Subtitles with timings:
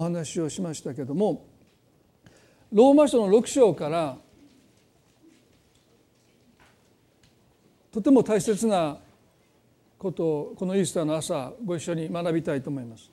[0.00, 1.44] お話をしましたけども
[2.72, 4.16] ローマ書の6章から
[7.92, 8.96] とても大切な
[9.98, 13.10] ことをこのイースターの朝ご一緒に学びたいと思います。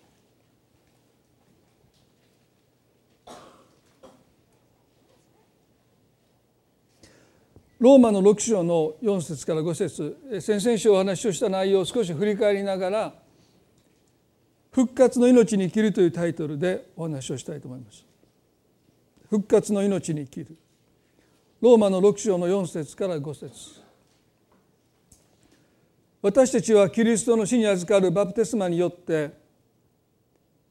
[7.80, 13.14] ローマの6章の4節から5節先々週お話をした内容を少し振り返りながら
[14.78, 18.06] 「復活の命に生きる」というタイトルでお話をしたいと思います。
[19.28, 20.56] 復活の命に生きる
[21.62, 23.82] ローマの6章の4節から5節
[26.22, 29.32] 私たちはキリストの死に預かるバプテスマによって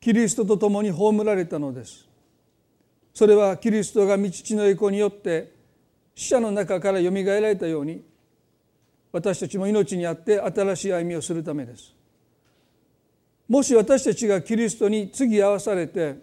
[0.00, 2.06] キリストと共に葬られたのです。
[3.12, 5.52] それはキリストが道地の栄光によって
[6.14, 8.04] 死者の中からよみがえられたように
[9.10, 11.95] 私たちも命にあって新しい歩みをするためです
[13.48, 16.16] もし私たちがキリストに次合わされて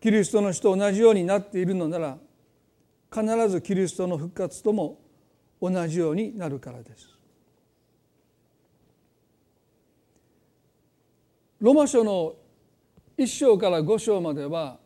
[0.00, 2.18] キリストの死と同じようになっているのなら
[3.12, 4.98] 必ずキリストの復活とも
[5.60, 7.08] 同じようになるからです
[11.60, 12.34] ロマ書の
[13.18, 14.78] 1章から5章までは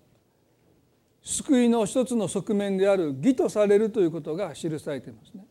[1.22, 5.46] 救いの一つの側面である義とされるということが記されていますね。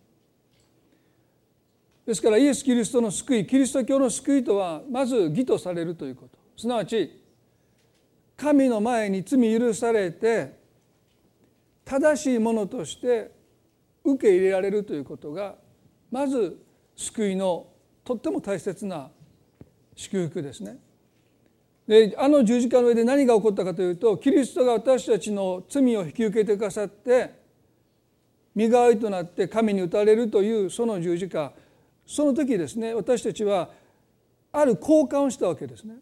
[2.06, 7.22] ですからイエス・キリストの救いキリスト教の救いとはまず義とされるということすなわち
[8.36, 10.60] 神の前に罪許されて
[11.86, 13.32] 正しいものとして
[14.04, 15.56] 受け入れられるということが
[16.12, 16.58] まず
[16.96, 17.68] 救いの
[18.04, 19.10] とっても大切な
[19.96, 20.78] 祝福ですね。
[21.88, 27.34] であの十字架の上で何が起こったかというとキリストが私たちの罪を引き受けてくださって
[28.56, 31.52] 身代わりとなって神に打たれるというその十字架
[32.06, 33.70] その時ですね私たちは
[34.52, 35.96] ある交換をしたわけですね。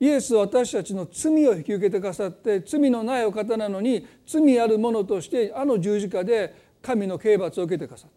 [0.00, 8.16] イエスは私たちの罪を引き受けてくださって罪のないお方なのに罪あるものとしてあの十字架で神の刑罰を受けてくださった。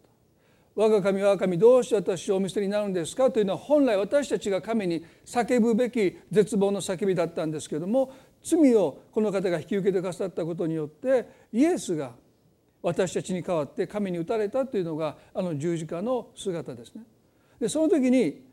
[0.74, 3.30] 我が神我が神どうして私をお見捨てになるんですか？
[3.30, 12.12] というのは本来私たちが神に叫ぶべき絶望の叫びだったんですけども罪をこの方が引き受けてくださったことによってイエスが
[12.82, 17.02] 私たちに代わって神に打たれたというのがあの十字架の姿ですね。
[17.60, 18.44] でその時に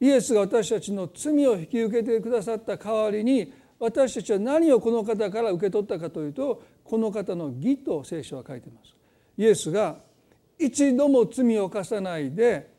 [0.00, 8.94] イエスが私たちの罪を引き受けてくださった代わりに私たちは何をこの方から受け取ったかというとこの方の義と聖書は書いています。
[9.36, 9.96] イエスが
[10.58, 12.74] 一度も罪を犯さないで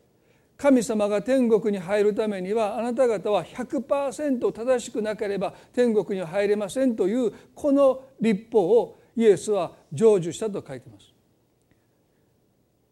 [0.57, 11.11] 神様が天国に入るためにはあなた方は100%正しくなければ天国には入れませんというこの立法をイエスは成就したと書いてます。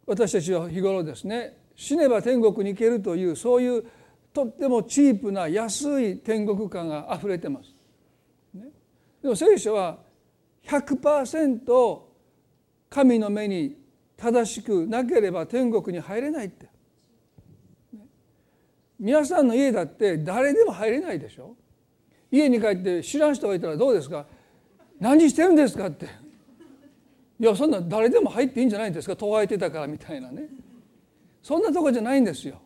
[0.05, 3.85] 私たちは日頃ですね死ねば天国に行けるというそういう
[4.33, 7.73] とってもチープな安い天国感があふれてます。
[8.53, 8.67] ね、
[9.21, 9.99] でも聖書は
[10.65, 11.99] 100%
[12.89, 13.77] 神の目に
[14.17, 16.67] 正しくなければ天国に入れないって。
[18.99, 21.55] 皆さんの家だって誰でも入れないでしょ
[22.31, 24.25] 家に帰って知らん人がいたらどうですか？
[24.99, 25.87] 何してるんですか？
[25.87, 26.07] って
[27.39, 30.47] いやそんな誰でも入っていいんじゃないですか途えてたからみたいなね
[31.43, 32.61] そんなとこじゃないんですよ。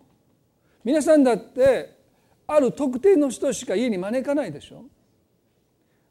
[0.84, 1.98] 皆さんだって
[2.48, 4.84] ある特定の人しか家に招かないでしょ？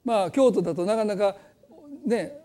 [0.04, 1.36] まあ京都だとなかなか
[2.04, 2.40] ね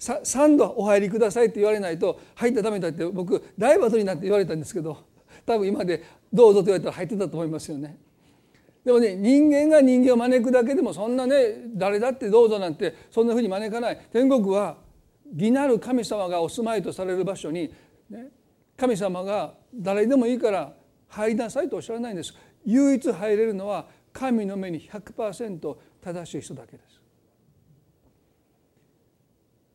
[0.00, 4.96] 3度お入りくださいって言われないと入ったためだって僕大罰になって言われたんですけど
[5.44, 6.02] 多分今で
[6.32, 7.96] どうぞと言われたら入ってたと思いますよね。
[8.88, 11.34] でもね人間が人間を招くだけでもそんなね
[11.74, 14.00] 誰だってどうぞなんてそんなふうに招かない。
[14.10, 14.78] 天国は
[15.30, 17.70] 義なる神様がお住まいとされる場所に、
[18.08, 18.30] ね、
[18.78, 20.72] 神様が誰でもいいから
[21.06, 22.32] 入りなさいとおっしゃらないんです。
[22.64, 26.98] 唯一入れるのは神の目に100%正しい人だけです。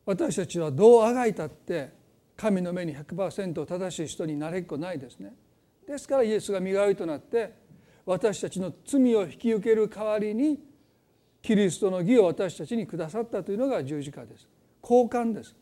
[0.06, 1.92] 私たちはどうあがいたって
[2.36, 5.36] 神の目に100%正しい人になれっこないですね。
[5.86, 7.62] ですからイエスが身代わりとなって
[8.06, 10.58] 私たちの罪を引き受ける代わりに
[11.40, 14.48] キリストの義を私たちにくださったというのが十字架です。
[14.82, 15.54] 交換です。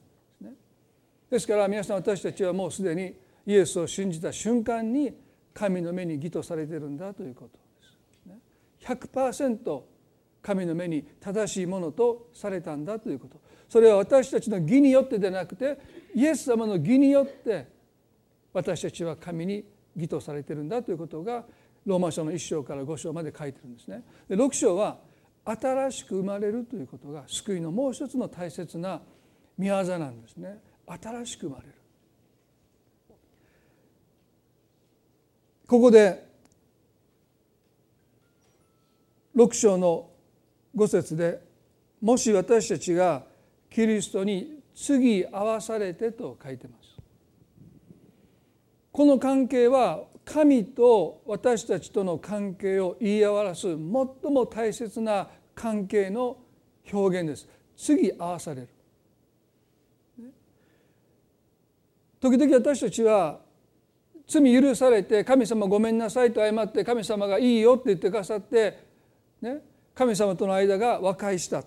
[1.30, 3.14] ですから皆さん私たちはもうすでに
[3.46, 5.12] イエスを信じた瞬間に
[5.54, 7.58] 神の目に義とされているんだということ
[8.78, 8.86] です。
[8.86, 9.82] 100%
[10.42, 13.40] 神の目に正しいものとされたんだということ。
[13.68, 15.78] それは私たちの義によってでなくて
[16.14, 17.66] イエス様の義によって
[18.52, 19.64] 私たちは神に
[19.96, 21.44] 義とされているんだということが
[21.84, 24.02] ローマ書の1章から5章まで書いてるんですね。
[24.28, 24.98] で6章は
[25.44, 29.02] 新しく生まれるということが救いのもう一つの大切な
[29.58, 30.60] 見業なんですね。
[30.86, 31.74] 新しく生まれる。
[35.66, 36.26] ここで
[39.34, 40.10] 6章の
[40.76, 41.40] 5節で
[42.00, 43.24] 「もし私たちが
[43.70, 46.92] キリストに次合わされて」と書いてます。
[48.92, 56.36] この関係は神と私たちとの関係を言い表す最も大切な関係の
[56.92, 57.48] 表現です。
[57.76, 58.68] 次合わされる。
[62.20, 63.40] 時々私たちは
[64.28, 68.78] 罪許されて神様ごめんなさいと謝って神様がいいよって言ってくださって、
[69.40, 69.58] ね、
[69.92, 71.64] 神様との間が和解した、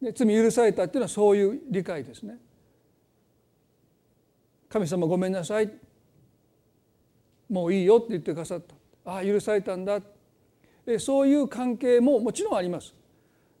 [0.00, 2.38] ね、罪許されたっていうのはそういう理解ですね。
[4.70, 5.70] 神様ごめんなさい
[7.48, 8.74] もういいよって言ってくださった。
[9.04, 10.00] ああ許されたんだ。
[10.98, 12.94] そういう関係ももちろんあります。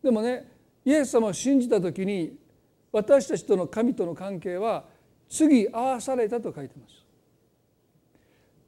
[0.02, 0.50] でもね
[0.84, 2.36] イエス様を信じた時に
[2.92, 4.84] 私たちとの神との関係は
[5.28, 6.94] 次合わされたと書いてます。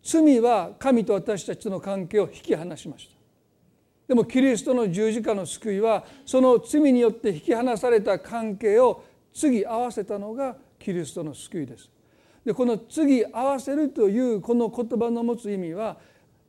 [0.03, 3.15] 罪は神と私たちとの関係を引き離しました。
[4.09, 9.05] でもキリストの十字架の救いはその罪によって引き離された関係を
[9.35, 11.91] 次合わせたのがキリストの救いです。
[12.49, 15.99] でこの次合わせるというこの言葉の持つ意味は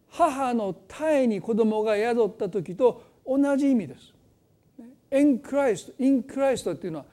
[0.08, 4.14] 母の胎に子供が宿った時と同じ意味です。
[5.12, 7.06] in Christ in Christ っていうのは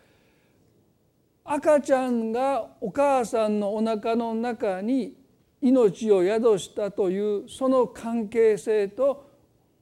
[1.46, 5.16] 赤ちゃんがお母さんのおなかの中に
[5.60, 9.28] 命を宿したというその関係性と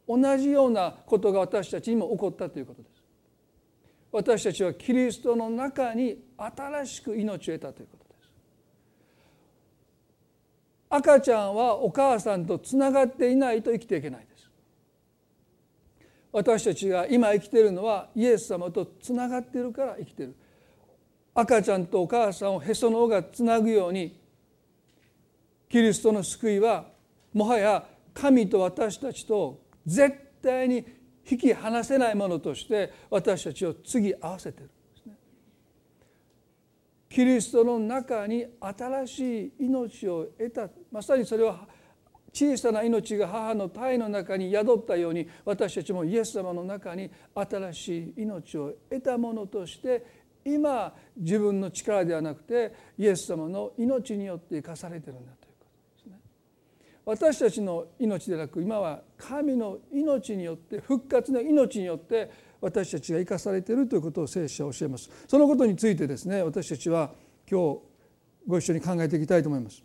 [0.09, 3.03] 同じようなことが私たちにも起こったということです。
[4.13, 8.04] 私たちはキリストの中に新しく命を得たということ
[10.97, 14.49] 赤ちゃんはお母さんとつながっていないと生きていけないです。
[16.31, 20.37] 私たちが今生きているのはイエス様とつながっているから生きている。
[21.35, 24.21] 赤ちゃんとお母さんをへその緒がつなぐように
[25.69, 26.85] キリストの救いは
[27.33, 30.87] もはや神と私たちと絶対に
[31.29, 34.71] 引き離せないものとして私たちを次合わせている。
[37.15, 41.61] キリストの中に新しい命を得たまさにそれは
[42.33, 50.05] 小さな命が母の胎の中に宿ったように私たちもイエス様の中に新しい命を得たものとして
[50.45, 56.19] 今自分の力ではなくてイエス様の命によって生かされてるんだということですね。
[57.07, 62.29] 私たちの命でなく今は神の命によって復活の命によって
[62.65, 65.11] 私たちが生かされているということを聖書は教えます。
[65.29, 67.11] そのことについてですね私たちは
[67.49, 67.79] 今日
[68.47, 69.83] ご一緒に考えていきたいと思います。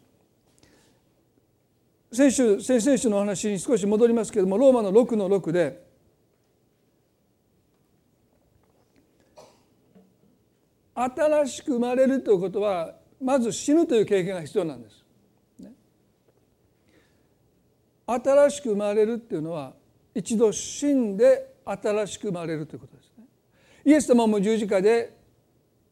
[2.13, 5.83] 先週先々週のお話に少し戻りますけれどもローマの6の6で
[10.95, 15.03] 新しく生まれるということはまず死ぬという経験が必要なんです。
[18.07, 19.73] 新しく生まれるっていうのは
[20.15, 23.25] 一度死んで新しく生まれるということですね。
[23.85, 25.17] イエス様も十字架で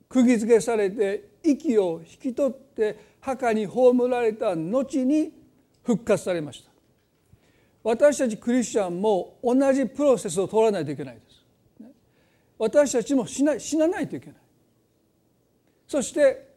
[0.10, 5.34] 釘付けされて息を引き取って墓に葬られた後に
[5.84, 6.72] 復活されました。
[7.84, 11.28] 私たちクリスチャンも同じプロセスを通らないといけないです。
[12.58, 14.36] 私たちも死な死なないといけない。
[15.88, 16.48] そして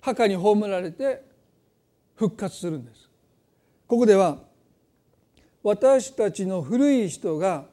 [0.00, 1.24] 墓に葬られて
[2.14, 3.08] 復活するんです。
[3.86, 4.38] ここでは
[5.62, 7.66] 私たちの古い人が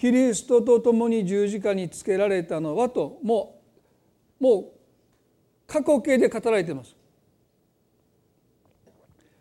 [0.00, 3.60] キリストと共に十字架につけられたのはとも
[4.40, 4.64] うもう
[5.66, 6.94] 過去形で語られています。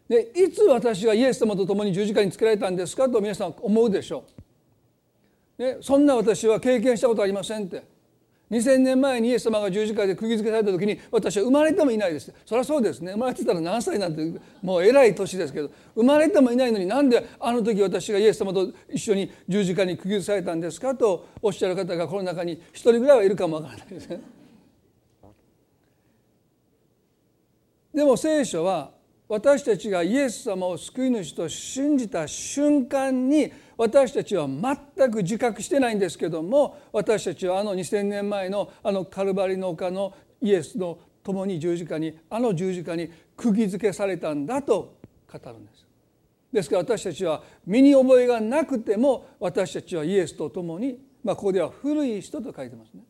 [0.10, 4.24] でいつ私はイエス様と共に十字架につけられたんですかと皆さん思うでしょ
[5.60, 5.64] う。
[5.64, 7.84] ね、そんな私は経験したことありませんって。
[8.50, 24.22] 2000年前にイエス様が十字架で釘付けされた時に私は生まれてもいないですそりゃそうですね生まれてたら何歳なんてもうえらい年ですけど生まれてもいないのになんであの時私がイエス様と一緒に十字架に釘付けされたんですかとおっしゃる方がこの中に一人ぐらいはいるかもわからないですね。
[27.94, 28.92] でも聖書は
[29.30, 44.98] 私たちがイエス様を救い主と信じた瞬間に私たちは全く自覚してないんですけども私たちはあの2,000年前のあのカルバリの丘のイエスの共に十字架にあの十字架に釘付けされたんだと
[45.30, 45.86] 語るんです。
[46.54, 53.02] ですから私たちは身に覚えがなくても私たちはイエスと共に、まあ、ここでは古い人と書いてますね。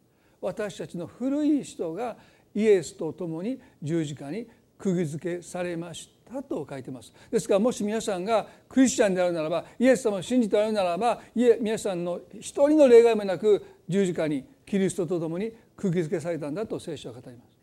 [0.41, 2.17] 私たちの古い人が
[2.55, 4.47] イエスと共に十字架に
[4.77, 17.57] 釘付けされましたと書いてますですからもし皆さんがクリスチャンであるならばイエス様を信じてあるならばいえ皆さんの一人の例外もなく十字架にキリストと共に釘付けされたんだと聖書は語ります。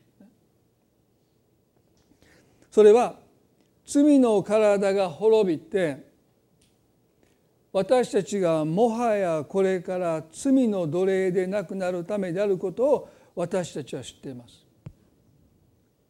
[2.71, 3.16] それは
[3.87, 6.09] 罪の体が滅びて
[7.73, 14.63] 私たちがもはやこれから罪の奴隷でなくなるためであることを私たちは知っています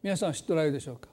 [0.05, 1.09] 皆さん知っておられるでしょうか？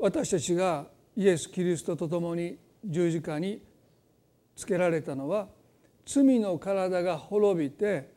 [0.00, 3.62] 私たちがイエス・キリストと共に十字架に
[4.56, 5.46] つけられたのは
[6.04, 8.10] 罪の体が滅びて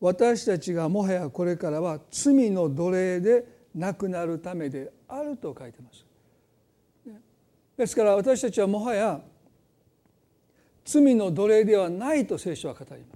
[0.00, 6.04] 私たちがもはやこれからは罪の奴隷でなくなるためであると書いてます。
[7.78, 9.22] ですから私たちはもはや
[10.84, 13.15] 罪の奴隷ではないと聖書は語りま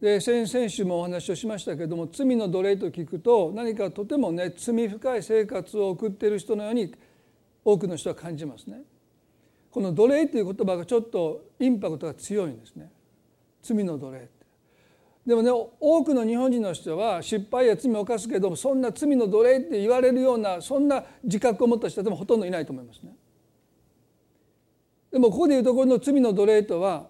[0.00, 6.94] で先々週もお話をしましたけれども罪の奴隷と聞くと何かとてもね罪深い生活を送っている人のように
[7.64, 8.82] 多くの人は感じますね。
[9.70, 12.90] この奴隷という言葉がちょっとインパクトが強いんですね。
[13.62, 14.28] 罪の奴隷
[15.26, 15.50] でもね
[15.80, 23.16] 多くの日本人の人は失敗や罪を犯すけどもそんな罪の奴隷って言われるようなそんな自覚を持った人でもほとんどいないと思いますね。
[25.10, 27.08] でもここでいうところの罪の奴隷とは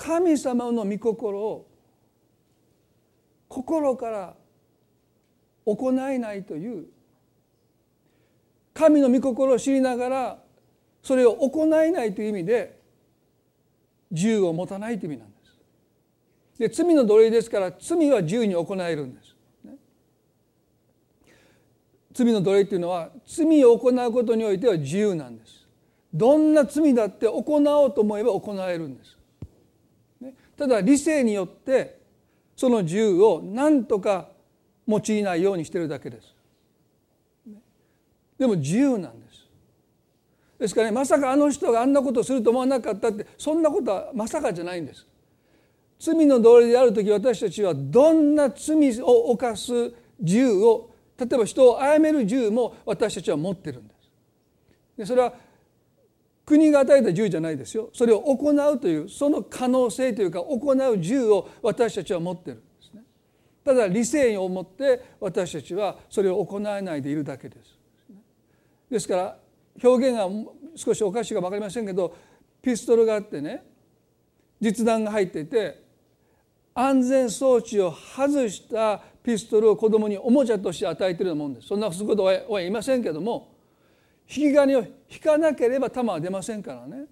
[0.00, 1.68] 神様の御心を
[3.48, 4.34] 心から
[5.66, 6.86] 行えないという
[8.72, 10.38] 神の御心を知りながら
[11.02, 12.80] それを行えないという意味で
[14.10, 16.58] 銃を持たないという意味なんです。
[16.58, 19.36] で罪の奴隷ですから罪は自由に行えるんです。
[19.64, 19.76] ね、
[22.14, 25.66] 罪の奴隷っていうのは罪を行うことにおいては自由なんです。
[26.14, 29.19] どんな罪だって行おうと思えば行えるんです。
[30.60, 31.98] ただ理性によって
[32.54, 34.28] その自由を何とか
[34.86, 36.34] 用いないようにしてるだけです。
[38.38, 39.48] でも自由なんです。
[40.58, 45.06] ですからねまさかあの人があんなことすると思わなかったってそんなことはまさかじゃないんです。
[45.98, 54.10] 罪の道理である時私たちはどんな罪を犯す自由を例えば人を殺める自由も私たちは持ってるんです。
[54.98, 55.32] でそれは
[56.50, 63.02] 国が与えた自由じゃないですよそれを行うというその可能性というか行う自由を私たちは持ってるんですね。
[63.64, 67.78] ただ理性を持って私たちはそれを行えないでいるだけです。
[68.90, 69.36] ですから
[69.80, 70.28] 表現が
[70.74, 72.16] 少しおかしいか分かりませんけど
[72.60, 73.62] ピストルがあってね
[74.60, 75.80] 実弾が入っていて
[76.74, 83.54] 安全装置を外したピストルを子供におもちゃとして与えているようなもんですそんなすることは言いませんけども
[84.28, 87.06] 引き金を引引かなければ弾は出ませんからね。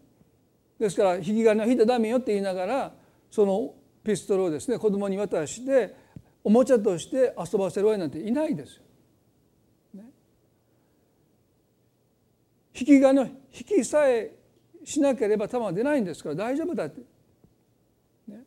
[0.78, 2.94] ですから引き金を引いたらダメよって言いながら
[3.30, 3.74] その
[4.04, 5.94] ピストルをですね子供に渡して
[6.44, 8.82] おもちゃとして遊ばせる親なんていないですよ。
[12.80, 13.32] 引き金を引
[13.66, 14.32] きさえ
[14.84, 17.00] しなければ弾は出ないんですから大丈夫だって、
[18.28, 18.44] ね、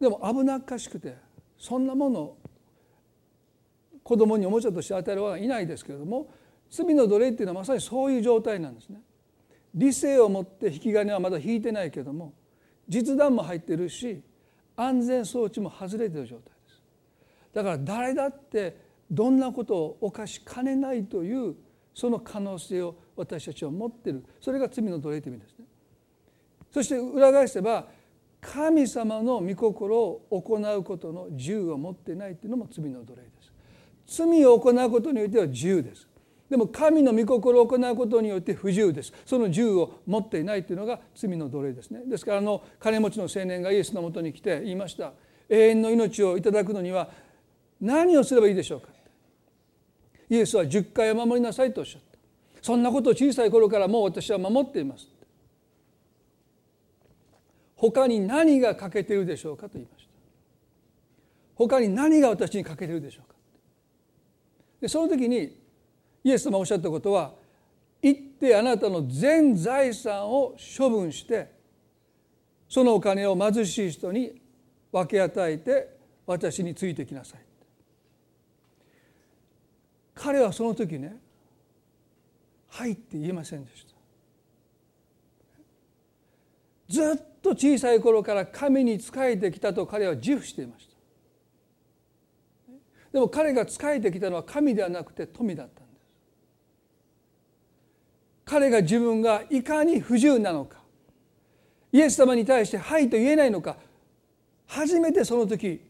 [0.00, 1.16] でも危なっかしくて
[1.58, 2.38] そんなものを
[4.04, 6.28] 子供におもちゃとして与える親はいないですけれども
[6.74, 9.00] 罪の奴隷っていうのはまさにそういう状態なんですね。
[9.72, 12.32] 理性を持って引き金はまだ引いてないけども
[12.88, 14.22] 実弾も入ってるし
[14.76, 16.82] 安全装置も外れてる状態です。
[17.52, 18.76] だから誰だって
[19.08, 21.54] どんなことを犯しかねないという
[21.94, 25.64] その可能性を私たちは持っているそれが罪の奴隷という意味ですね。
[26.72, 27.86] そして裏返せば
[28.40, 33.28] 神様の御心を行うことの自由を持ってないというのも罪の奴隷で
[34.06, 34.24] す。
[34.24, 36.08] 罪を行うことにおいては自由です。
[36.50, 39.12] でも神の御心を行うことによって不自由です。
[39.24, 42.02] その自由を持っていないというのが罪の奴隷ですね。
[42.06, 45.12] ですからあの金持ちの青年がイエスのもとに来て言いました。
[45.48, 47.08] 永遠の命をいただくのには
[47.80, 48.88] 何をすればいいでしょうか。
[50.28, 52.18] イエスは10回を守りなさいとおっしゃった
[52.62, 55.08] そんなことを小さい頃からもう私は守っています
[57.76, 60.10] 他に何が欠けているでしょうかと言いました
[61.56, 63.34] 他に何が私に欠けているでしょうか
[64.80, 65.63] でその時に
[66.24, 67.34] イエス様おっしゃったことは
[68.02, 71.52] 行ってあなたの全財産を処分して
[72.68, 74.40] そのお金を貧しい人に
[74.90, 77.40] 分け与えて私についてきなさい。
[80.14, 81.16] 彼はその時ね
[82.68, 83.94] 「はい」って言えませんでした。
[86.88, 90.94] ずっと小さい頃から神に仕えてきたと彼は自負していました。
[93.12, 95.83] でも彼が仕えてきたのは神ではなくて富だった。
[98.44, 100.78] 彼が自分がいかに不自由なのか
[101.92, 103.76] イエス様に対して「はい」と言えないのか
[104.66, 105.80] 初めてその時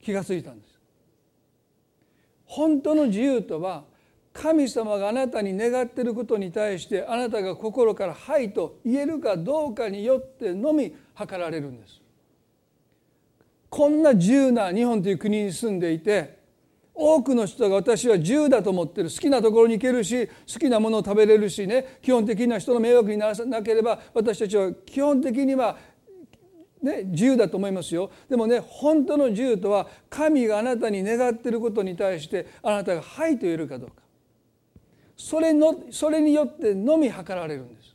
[0.00, 0.78] 気が付いたんです
[2.44, 3.84] 本当の自由とは
[4.32, 12.00] 神様があなたに願ってることに対してあなたが心から「はい」と言えるかどうかによってのみ測られるんです。
[13.68, 16.41] こんな自由な日本という国に住んでいて
[16.94, 25.78] 多くの人が私は自由だと思ってる好きなところに行けるし好きなものを食べれるしね基本的な人の迷惑にならなければ私たちは基本的には、
[26.82, 33.94] ね、自由だと思いますよでもね本当の自由とは神があなたに願ってることに対してあなたが「はい」と言えるかどうか
[35.16, 37.92] それのそれによってのみ測られるんです。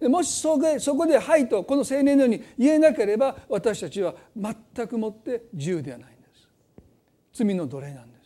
[0.00, 6.19] でもしそこでそこで「はい」とこの青年のように言えなければ私たちは全くもって自由ではない。
[7.32, 8.18] 罪の奴隷なんで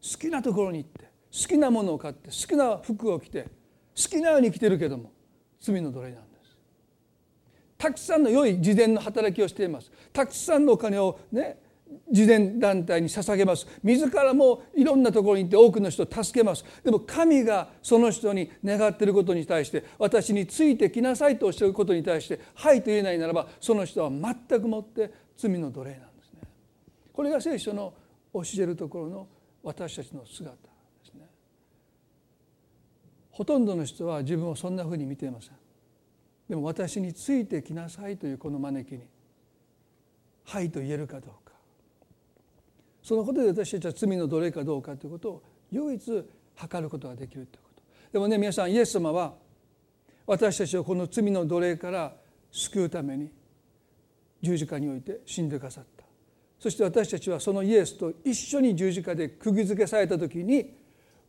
[0.00, 0.14] す。
[0.14, 3.48] 好きなところに行って好きなものを買って好きな服を着て好
[4.08, 5.12] きなように生きてるけども
[5.60, 6.56] 罪の奴隷なんです。
[7.78, 9.90] たくさんの良い事前の働きをしています。
[10.12, 11.58] たくさんのお金をね
[12.10, 13.66] 慈善団体に捧げます。
[13.82, 16.64] 自らもいろんなところに行って多くの人を助けます。
[16.84, 26.11] でも神がその人に願っていることに対して私についてきなさいとおっしゃることに対して「はい」と言えないならばその人は全くもって罪の奴隷なんです。
[27.12, 27.92] これが聖書の
[28.32, 29.28] 教えるところの
[29.62, 30.58] 私たちの姿で
[31.04, 31.28] すね。
[33.30, 35.56] ほとんどの人は自分をそんなふうに見ていません。
[36.48, 39.02] でも私についてきなさいというこの招きに
[40.44, 41.52] 「はい」と言えるかどうか。
[43.02, 47.82] そのことで私たちは罪の奴隷かどうかということを唯一測ることができるということ。
[48.12, 49.34] でもね皆さんイエス様は
[50.26, 52.16] 私たちをこの罪の奴隷から
[52.50, 53.30] 救うために
[54.40, 55.91] 十字架において死んでくださった。
[56.62, 60.72] そして私たちはそのイエスと一緒に十字架で釘付けされた時に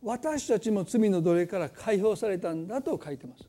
[0.00, 3.42] 私たちも罪の奴隷から解放されたんだと書いてます。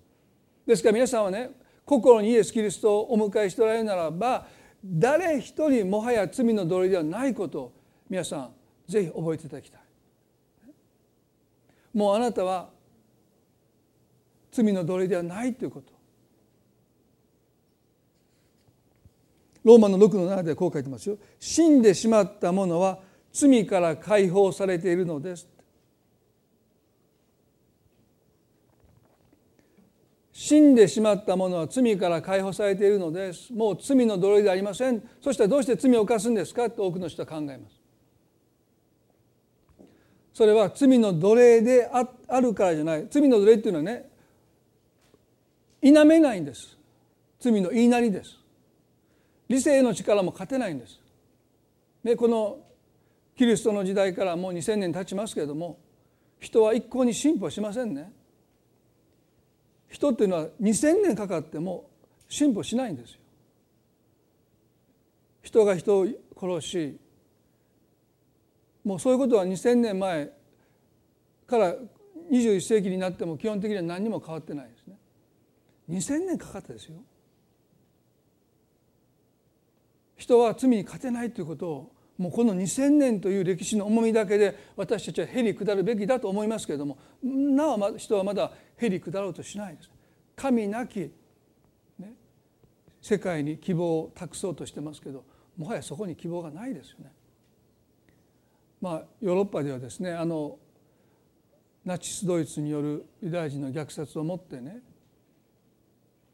[0.66, 1.52] ですから皆さんはね
[1.86, 4.48] 心にイエス・キリストをお迎えしておられるならば
[4.84, 7.74] 誰一人もはや罪の奴隷ではないことを
[8.10, 8.50] 皆さん
[8.88, 9.82] ぜひ覚えていただきたい。
[11.94, 12.70] もうあなたは
[14.52, 15.94] 罪の奴隷ではないということ
[19.66, 21.18] ローマの6の7でこう書いてますよ。
[21.40, 23.00] 死んでしまった者は
[23.34, 25.50] 罪から解放されているのです。
[30.32, 33.52] 死んでしまった者は罪から解放されているのです。
[33.52, 35.02] もう罪の奴隷でありません。
[35.20, 37.82] そしたらどうして罪を犯すんですかと多くの人は考えます。
[40.32, 41.90] それは罪の奴隷で
[42.28, 43.08] あるからじゃない。
[43.10, 44.08] 罪の奴隷っていうのはね
[45.82, 46.78] 否めないんです。
[47.40, 48.45] 罪の言いなりです。
[49.48, 51.00] 理性の力も勝てないんです。
[52.04, 52.60] でこの
[53.36, 55.80] キリストの時代からもう2,000年経ちますけれども
[56.40, 58.12] 人は一向に進歩しませんね。
[59.90, 61.90] 人っていうのは2,000年かかっても
[62.28, 63.20] 進歩しないんですよ。
[65.42, 67.00] 人が人を殺し
[68.84, 70.32] もうそういうことは2,000年前
[71.48, 71.76] から
[72.32, 74.98] 21世紀になっても基本的には何にも変わってないですね。
[75.90, 76.98] 2,000年かかったですよ。
[80.18, 89.90] 人は罪に勝てないということをもうこの2,000年という歴史の重みだけで私たちはへり下るべきだと思いますけれどもなお人はまだへり下ろうとしないです。
[90.36, 91.00] 神なき、
[92.00, 92.14] ね、
[93.02, 95.24] 世界に希望を託そうとしてますけど
[95.58, 97.12] もはやそこに希望がないですよね。
[98.82, 100.58] まあヨーロッパではですねあの
[101.84, 104.80] ナチスドイツによるユダヤ人の虐殺をもってね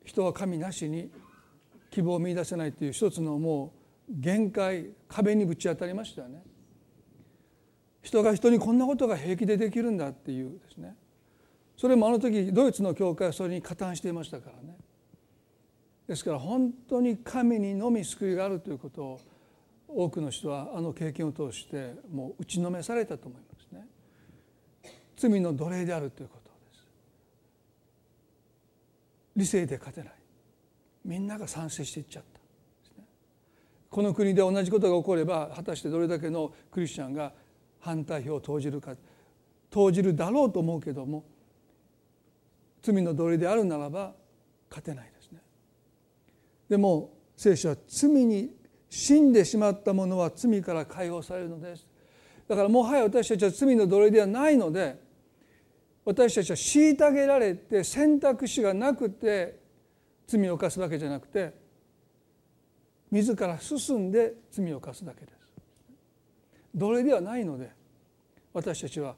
[0.06, 1.12] 人は神なしに
[1.92, 3.74] 希望を見出せないという一つのも
[4.10, 6.42] う限界壁にぶち当たりましたよね。
[8.02, 10.96] 人が人にこんなことが平気でできるんだっていうですね。
[11.78, 14.78] それもあの時ドイツの教会はそれに加担していましたからね。
[16.08, 19.20] ですから本当に神にのみ救いがあるということを
[19.88, 23.88] 多くの人はあの経験を通してもう打ちのめされたと思いますね。
[25.18, 26.88] 罪の奴隷であるということです。
[29.36, 30.21] 理性で勝てない。
[31.04, 32.42] みんなが賛成していっちゃった
[33.90, 37.34] この国で同じことが起これば果たしてどれだけのクリスチャンが
[37.80, 38.96] 反対票を投じるか
[39.70, 41.26] 投じるだろうと思うけども
[42.82, 44.14] 罪の奴隷であるならば
[44.70, 45.40] 勝てないですね。
[46.70, 48.56] でも聖書は罪に
[48.90, 51.86] 死んでしまった者は罪から解放されるのです。
[52.48, 55.00] だからもはや私たちは罪の奴隷ではないので
[56.04, 59.61] 私たちは虐げられて選択肢がなくて
[60.32, 61.54] 罪を犯すわけじゃなくて
[63.12, 65.38] 自ら進んで罪を犯すだけです。
[66.74, 67.70] 奴隷ではないので
[68.54, 69.16] 私たちは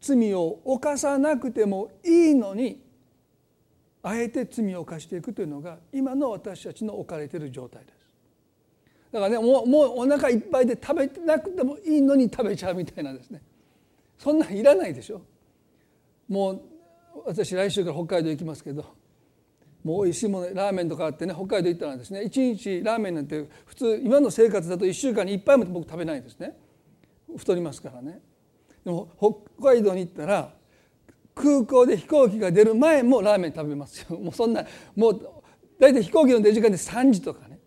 [0.00, 2.82] 罪を犯さなくてもいいのに
[4.02, 7.98] あえて罪を犯していくというのが今の私たちの置かれている状態です。
[9.12, 13.40] だからねもうもうお腹いっぱいで食べてなくてもいいのに食べちゃうみたいなんですね
[14.18, 15.22] そんなんいらないでしょ。
[16.28, 16.62] もう
[17.24, 18.97] 私来週から北海道行きますけど
[19.84, 26.56] もう美味しいものラーメンとかあってね北海道行ったらですね1日ラーメンなんて普通今の生活だと1週間に1杯も僕食べないですね。
[27.36, 28.20] 太りますからね。
[28.84, 30.52] でも北海道に行ったら
[31.34, 34.16] 空港で飛行機が出る前もラーメン食べますよ。
[34.18, 34.64] もうそんな
[34.96, 35.20] もう
[35.78, 37.58] 大体飛行機の出時間で3時とかね。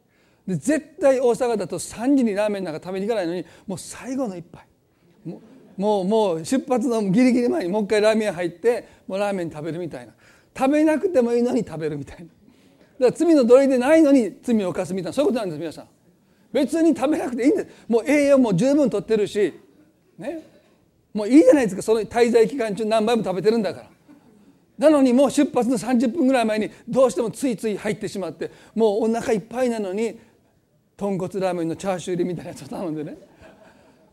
[0.46, 4.66] で絶対大阪だと3時にラーメンなんか食べに行かないのにもう最後の一杯。
[5.78, 10.14] もうもう出発のギリギリ前にもう一回ラーメン入ってもうラーメン食べるみたいな。
[10.58, 12.26] 食べなくてもいいのに食べるみたいな。
[12.26, 12.32] だか
[13.06, 15.14] ら罪の奴隷でないのに罪を犯すみたいな。
[15.14, 15.88] そういうことなんです皆さん。
[16.52, 17.68] 別に食べなくていいんです。
[17.88, 19.54] もう栄養も十分とってるし
[20.18, 20.44] ね。
[21.14, 21.82] もういいじゃないですか。
[21.82, 23.90] その滞在期間中何杯も食べてるんだから。
[24.78, 30.20] なのにもう出発の30分ぐらい前にどうしてもついつい入ってしまってもうお腹いっぱいなのに
[30.98, 33.18] 豚骨ラーメンのチャーシュー入りみたいなやつを頼んでね。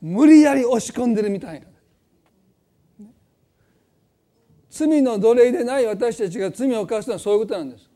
[0.01, 1.66] 無理やり押し込んでるみたいな。
[4.78, 7.90] 罪の奴隷でない私たちが罪を犯すのはそういうことなんです。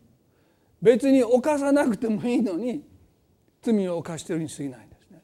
[0.81, 2.83] 別に犯さなくてもいいのに
[3.63, 5.23] 罪を犯しているに過ぎないんですね。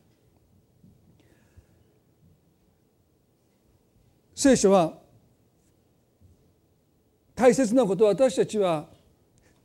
[4.36, 4.92] 聖書は
[7.34, 8.86] 大切なことは私たちは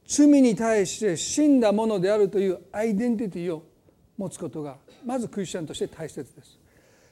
[0.08, 3.64] 罪に対して死んだものであるというアイデンティティを
[4.18, 6.58] 持つことがまずクリスチャンとして大切です。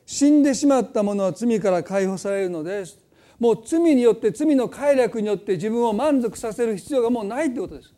[0.07, 3.00] 死んでしまったものは罪から解放されるのです。
[3.41, 7.91] もう罪によって罪の快楽によって自分を満足させる必要がもうないということです。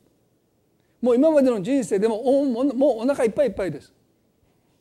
[1.01, 3.93] もう今までの人生でももうお腹いっぱいいっぱいです。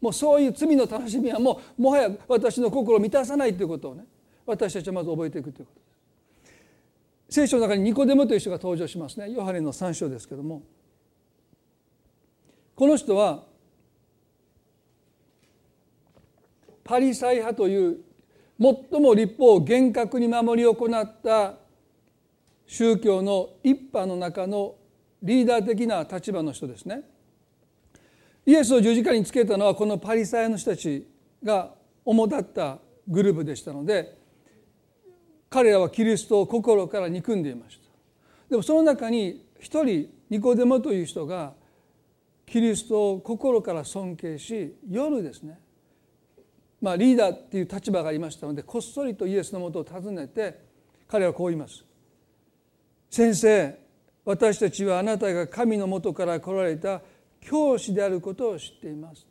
[0.01, 4.05] もうそういう罪の楽しみはもうもはや私の心を満たさないということをね
[4.47, 5.87] 私たちはまず覚えていくということで
[7.29, 7.35] す。
[7.35, 9.33] 聖書の中にニコデモという人が登場しますね。
[9.33, 10.63] ヨハネの3章ですけども。
[12.77, 13.43] この人は
[16.85, 18.12] パリサイ派という
[18.91, 21.55] 最も立法を厳格に守り行った
[22.67, 24.77] 宗教の一派の中の
[25.23, 27.03] リーダー的な立場の人ですね。
[28.47, 31.07] イエスを十字架につけたのはこのパリサイの人たち
[31.45, 34.19] が主だったグループでしたので
[35.49, 37.85] 彼らはキリストを心から憎んでいました
[38.51, 41.53] でもその中に一人ニコデモという人が
[42.47, 45.61] キリストを心から尊敬し夜ですね
[46.83, 50.59] まあ、リーダーっていう立場がありましたのでこっそりとイエスのもとを訪ねて
[51.07, 51.85] 彼はこう言います
[53.09, 53.79] 「先生
[54.25, 57.01] 私たちはあなたが神のもとから来られた
[57.41, 59.27] 教師であることを知っています」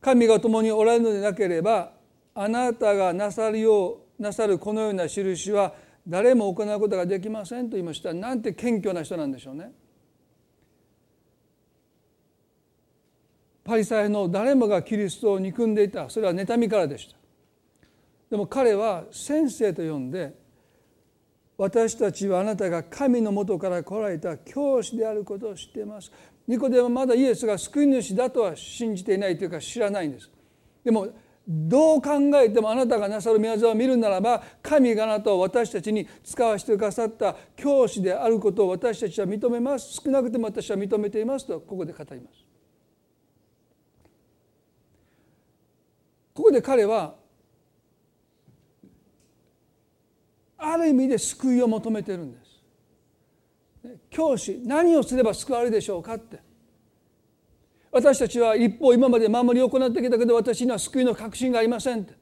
[0.00, 1.92] 神が共におられるのでなければ
[2.34, 5.74] あなたがなさるようなさるこのような印は
[6.06, 8.14] 誰も行うことができませんと言いました。
[8.14, 9.72] なんて謙虚な人なんでしょうね。
[13.68, 16.08] パリサイの誰もがキリストを憎んでいた。
[16.08, 17.18] それは妬みからでした。
[18.30, 20.32] でも彼は先生と呼んで
[21.58, 26.10] 私たちはあなたが神のもとから来られた教師であることを知っています。
[26.46, 30.30] ニコデはまだイエスが救い主だとは信じていないというか知らないんです。
[30.82, 31.08] でも
[31.46, 40.00] どう考えてもあなたがなさる宮沢を見るならば神があなたを私たちに使わせてくださった教師であることを私たちは認めます。
[40.02, 42.47] 少なくても私は認めていますとここで語ります。
[46.38, 47.16] ここで彼は
[50.56, 52.38] ある意味で救いを求めてるんで
[53.82, 53.98] す。
[54.08, 56.38] 教師何をすれば救われるでしょうかって。
[57.90, 62.14] 私たちは一方今まで守りを行ってきたけど私には救いの確信がありませんって。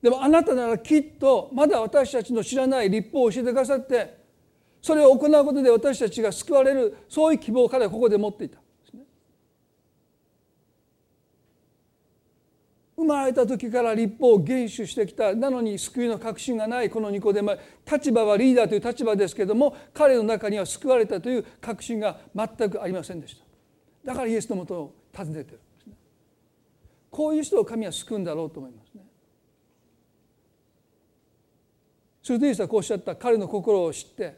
[0.00, 4.16] でもあなたならきっとまだ私たちの知らない立法を教えてくださって
[4.80, 8.62] それを行うことで私たちが救われるそういう希望を彼はここで持っていた
[13.01, 17.56] 生まれた時から立法を厳守してきたなのに救いの確信がないこのニコデマ
[17.90, 23.44] 立場はリーダーという立場ですけども彼の中には救われたという確信が全くありませんでした。
[24.04, 25.58] だからイエスのもとを訪ねてる。
[25.58, 25.94] んですね
[27.10, 29.02] こういう人を神は救うんだろうと思いますね。
[32.22, 33.14] するとイエスはこうおっしゃった。
[33.16, 34.36] 彼の心を知って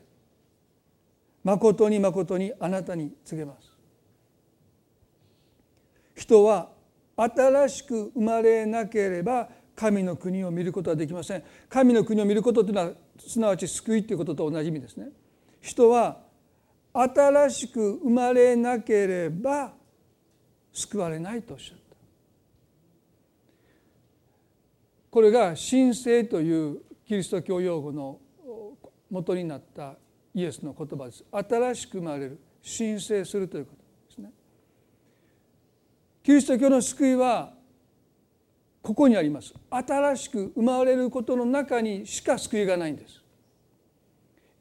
[1.43, 3.71] 誠に誠にあなたに告げます。
[6.17, 6.74] 人は
[7.17, 11.43] 新しく生まれなければ神の国を見ることはできません。
[11.69, 15.09] 神の国を見ることというのはすなわち救いということと同じ意味ですね。
[15.61, 16.19] 人は
[16.93, 19.73] 新しく生まれなければ
[20.73, 21.97] 救われないとおっしゃった。
[25.11, 28.19] これが神聖というキリスト教用語の
[29.11, 29.95] 元になった
[30.35, 31.25] イエスの言葉です。
[31.31, 32.39] 新しく生まれる。
[32.65, 33.84] 神聖するということ。
[36.25, 37.53] キリスト教の救いは
[38.81, 39.53] ここにあります。
[39.71, 43.23] 新しく生まれることの中にしか救いがないんです。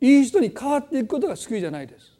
[0.02, 2.12] いい人に変わっていくことが救いじゃないです。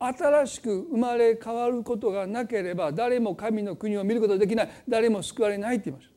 [0.00, 4.70] 新しく生まれ変わることがなければ誰も神の国を見ることができない。
[4.88, 6.14] 誰も救われないって言いました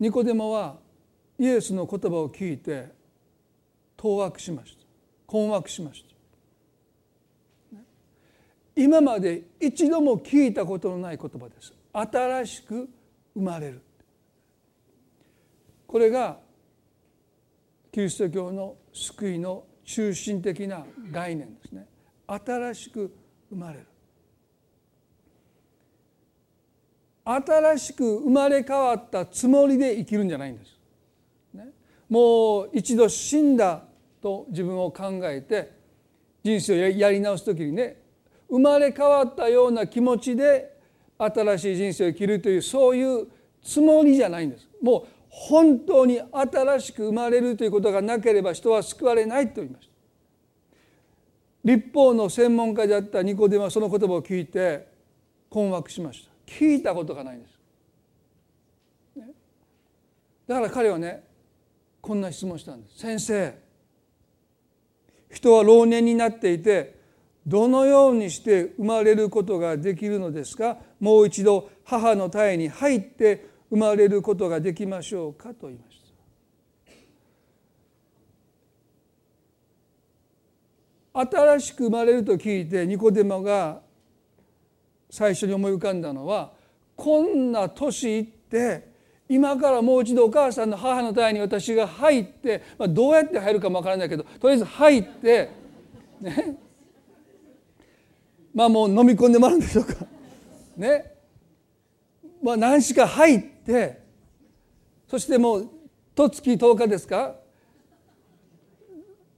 [0.00, 0.78] ニコデモは
[1.38, 2.88] イエスの言葉を聞いて
[3.98, 4.82] 当惑しました。
[5.26, 6.11] 困惑しました。
[8.74, 11.72] 今まで一度も聞いたことのない言葉です。
[11.92, 12.88] 新しく
[13.34, 13.82] 生まれる。
[15.86, 16.38] これが
[17.90, 21.86] キリスト教の救いの中心的な概念ですね。
[22.26, 23.14] 新しく
[23.50, 23.86] 生まれる。
[27.24, 30.78] 新しく生まれ変わったつもりで生きるんじゃないんです。
[31.54, 31.68] ね、
[32.08, 33.84] もう一度死んだ
[34.20, 35.72] と自分を考えて
[36.42, 38.01] 人生をやり直す時にね
[38.52, 40.76] 生まれ変わったような気持ちで
[41.16, 43.26] 新しい人生を生きるというそういう
[43.62, 44.68] つもりじゃないんです。
[44.82, 49.92] もう本当に新しく生まれるということがなければ人は救われないと言いました。
[51.64, 54.86] 立法の専門家であったニコデマはその言葉を聞いて
[55.48, 56.30] 困惑しました。
[56.44, 57.58] 聞いたことがないんです。
[60.46, 61.24] だから彼はね
[62.02, 62.98] こんな質問したんです。
[62.98, 63.54] 先生
[65.30, 67.00] 人は老年になっていて
[67.46, 70.78] どのようにして生まれることができるのですか？
[71.00, 76.02] もう一度母の体に入って生まれることができましょうかと言いました。
[81.14, 83.80] 新しく生まれると聞いてニコデモが
[85.10, 86.52] 最初に思い浮かんだのは
[86.96, 88.90] こんな年いって
[89.28, 95.50] 今からもう一度お母さんの母の体に私が入って、まあ、どうやって入るかもわからないけどとりあえず入って
[96.20, 96.56] ね
[98.54, 99.94] まあもう飲み込んでもらうんでしょうか。
[100.76, 101.12] ね。
[102.42, 104.00] まあ何しか入って
[105.08, 105.70] そしてもう
[106.14, 107.34] 十月10日ですか。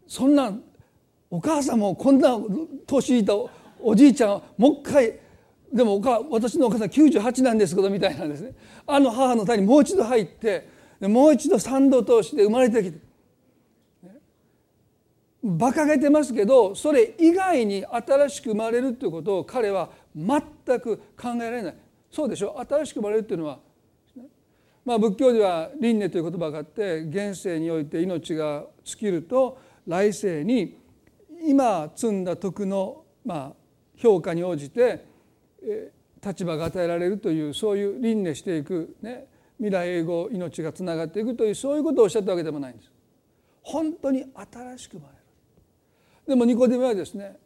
[0.06, 0.52] そんな
[1.30, 2.38] お母さんもこんな
[2.86, 3.34] 年いた
[3.80, 5.18] おじいちゃんもう一回
[5.72, 8.54] でもおか私のお母さん98なんですけどみたいなんですね。
[8.86, 10.68] あの母の体にもう一度入って
[11.00, 12.98] もう一度三度通して生まれてきて
[15.44, 20.40] 馬鹿げてますけどそれ以外に新しく生まれるということを彼は全
[20.80, 21.76] く考えられない
[22.10, 22.58] そうでしょ？
[22.66, 23.58] 新しく生まれるっていうのは、
[24.86, 30.78] まあ、仏教では輪廻という言葉があって現世において命が尽きると来世に
[31.46, 33.52] 今積んだ徳の、まあ、
[33.96, 35.04] 評価に応じて
[36.24, 39.26] 立場が与えられるというそういう輪廻していく、ね、
[39.58, 42.90] 未来永劫命がつながっていくというそういうことをおっしゃったわけでもないんです。
[43.60, 45.13] 本当に新しく生まれ。
[46.26, 47.36] でもニコデミはですね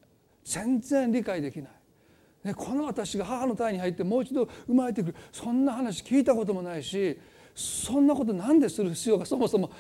[0.45, 1.71] 全然理解できない。
[2.45, 7.19] ね、この私が母の体に入ってもう一度生まれてくるそんな話聞いたこともないし
[7.55, 9.71] そんなこと何でする必要がそもそも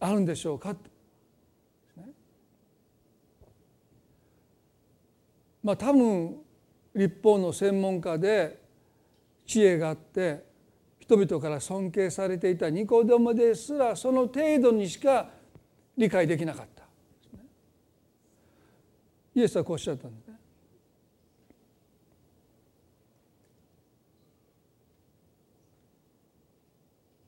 [0.00, 0.74] あるんでしょうか
[5.62, 6.38] まあ多分
[6.94, 8.60] 立法の専門家で
[9.46, 10.44] 知恵があって
[10.98, 15.30] 人々から尊敬されていたニコデモですらその程度にしか
[15.96, 16.77] 理解できなかった。
[19.38, 20.34] イエスはこうおっしゃったんですね。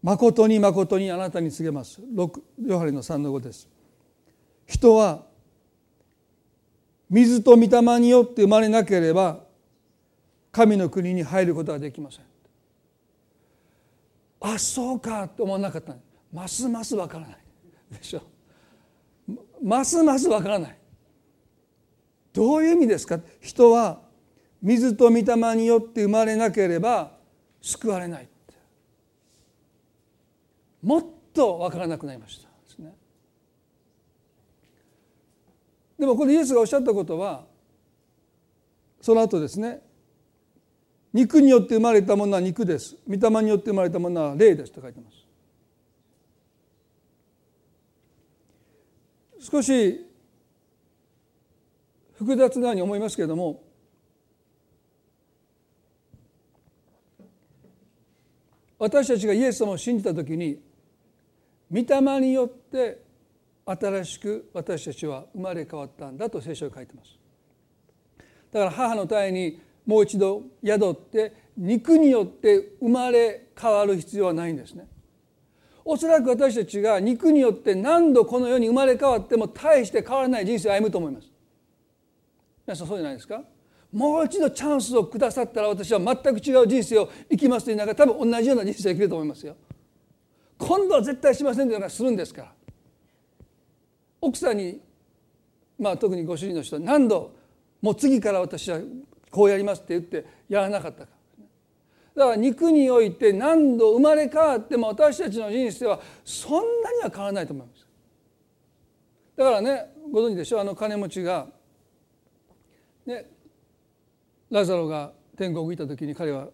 [0.03, 2.01] 誠に誠にあなたに告げます。
[2.66, 3.68] ヨハネの3の5です。
[4.66, 5.25] 人は
[7.09, 9.40] 水と御霊によって生まれなければ
[10.53, 12.25] 神の国に入ることはできません
[14.40, 15.94] あそうかと思わなかった
[16.33, 17.37] ますますわからない
[17.99, 18.23] でしょ
[19.62, 20.80] ますますわからない
[22.33, 24.01] どういう意味ですか人は
[24.62, 27.12] 水と御霊によって生まれなければ
[27.61, 28.29] 救われない
[30.83, 32.51] もっとわからなくなりました。
[35.99, 37.45] でもこれイエスがおっしゃったことは
[39.03, 39.83] その後ですね。
[41.12, 42.97] 肉によって生まれたものは肉です。
[43.07, 45.21] 御霊によって生まれたものは霊ですと書いてます。
[49.51, 50.10] 少し
[52.20, 53.62] 複雑なように思いますけれども
[58.78, 60.61] 私たちがイエス様を信じた時に
[61.72, 63.00] 御霊によって
[63.64, 67.11] 新しく私たちは生まれ変わったんだと聖書に書いてます。
[68.52, 74.87] だから母の体にもう一度宿って肉によって生まれ変わる必要はないんですね。
[75.85, 81.30] おそらく私たちが肉によって何度この世に生まれ変わっても大して変わらない人生を歩むと思います。
[82.70, 83.42] 皆さんそうじゃないですか？
[83.90, 89.56] もう一度チャンスをくださったら私は全く違う人生を生きますと言いながら多分同じような人生を生きると思いますよ。
[90.56, 92.52] 今度は絶対しませんというのがするんですから。
[94.20, 94.80] 奥さんに、
[95.80, 97.33] まあ、特にご主人の人は何度
[97.83, 98.78] もう次から私は
[99.33, 101.09] こうやりますって言ってやらなかったか。
[102.14, 107.85] だから肉において何度生まれ変わっても私たちの人生はそんなには変わらないと思います。
[109.37, 110.59] だからねご存知でしょ？
[110.59, 111.48] うあの金持ちが
[113.11, 113.27] ね
[114.51, 116.49] ラザロが天国にいた時に彼は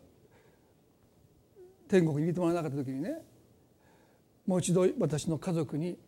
[1.89, 3.23] 天国に入れてもらわなかった時にね
[4.47, 5.99] もう一度私の家族に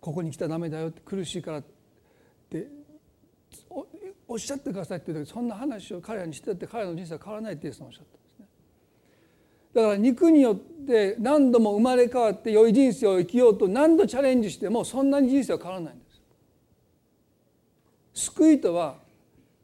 [0.00, 1.64] ここに来たらダメだよって苦しいからっ
[2.50, 2.66] て
[4.26, 8.46] おっしゃってくださいって言う時そんな話を彼らにしてって彼らの人生は変わらないってイエス様おっしゃったんですね。
[9.74, 16.04] だから肉によって何度も生まれ変わって良い人生を生きようと何度チャレンジしてもそんなに人生は変わらないんで
[18.14, 18.26] す。
[18.30, 19.01] 救いとは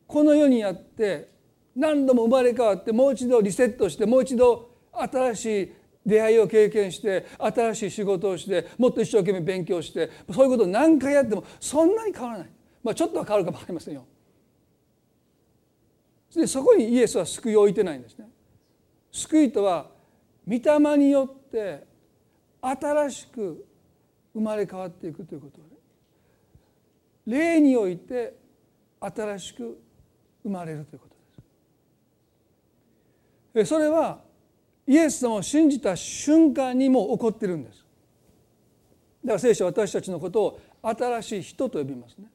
[0.09, 1.29] この世にあって
[1.77, 5.73] 何度も生まれ変わってもう一度リセットしてもう一度新しい
[6.05, 12.49] 出会いを経験して新しい仕事をしてもっと一生懸命勉強してそういうことを何回やってもそんなに変わらない、
[12.83, 14.07] まあ、ちょっとは変わるかも分かりませんよ。
[16.35, 18.27] でそこにイエスは救いを置いてないんですね。
[19.13, 19.91] 救いとは
[20.47, 21.87] 御霊によって
[22.63, 23.67] 新しく
[24.33, 25.65] 生まれ変わっていくということね
[27.27, 28.35] 霊において
[29.01, 29.79] 新しく
[30.43, 31.15] 生まれるということ
[33.55, 33.69] です。
[33.71, 34.21] それは
[34.87, 37.85] イエス様を信じた瞬間にも起こってるんです。
[39.25, 42.27] だから聖書は私たちのことを新しい人と呼びますね。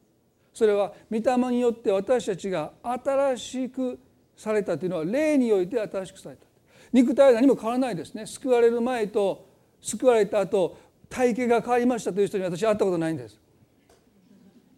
[0.54, 4.00] それは御霊によって私たちが新しく
[4.38, 6.44] されたというのは霊において新しくされた。
[6.92, 8.28] 肉体は何も変わらないですね。
[8.28, 9.48] 救われる前と
[9.82, 10.78] 救われた後
[11.10, 13.40] 体型が変わりましたという人に私会ったことないんです。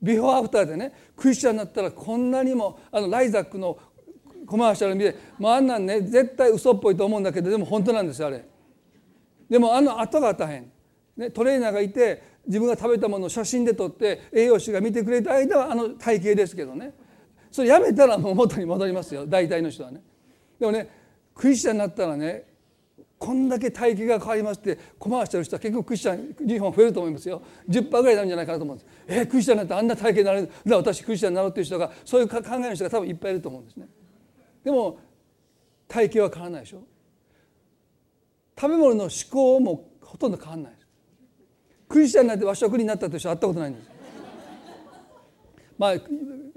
[0.05, 3.77] ビフォーアフターでねクリスチャンになったらこんなにもあのライザックの
[4.45, 8.45] コマーシャル見てもうあんなんね絶対嘘っぽいと思うんだけどでも本当なんですよあれ。
[9.49, 10.71] でもあの後が大変、
[11.17, 16.93] ね、トレーナーがいて自分が食べたものを写真で撮って栄養士が見てくれた間はあの体型ですけどね。
[17.51, 20.01] それやめたらもう元に戻りますよ大体の人はね。
[20.59, 20.89] でもね
[21.33, 22.54] クリスチャンになったらね
[23.17, 27.41] こんだけ体型が変わりますってコマーシャルした結局クリスチャン日本増えると思いますよ。
[27.69, 28.87] 10%ぐらいになるんじゃないかなと思うんです。
[29.07, 33.87] えー、クリスチャンなってあんな体型になれるだ私クリスチャンになろうっていう人がそういう考えの人が多分いっぱいいると思うんですね。
[34.63, 34.99] でも
[35.87, 36.83] 体型は変わらないでしょ。
[38.59, 40.87] 食べ物の思考もほとんど変わらないです。
[41.87, 43.89] クリスチャンになって和食になったという人は会ったことないんです。
[45.77, 45.93] まあ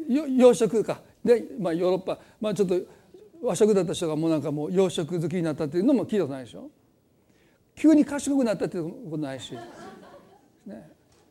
[0.09, 1.01] 洋食か。
[1.25, 2.81] で、まあ、ヨーロッパ、まあ、ちょっと
[3.43, 6.71] 和食だった人がもうなんかもう洋食好きになったっていうのも聞いたことないでしょ？
[7.77, 9.61] 急に賢くなったっていうことないし、ね、
[10.67, 10.83] なん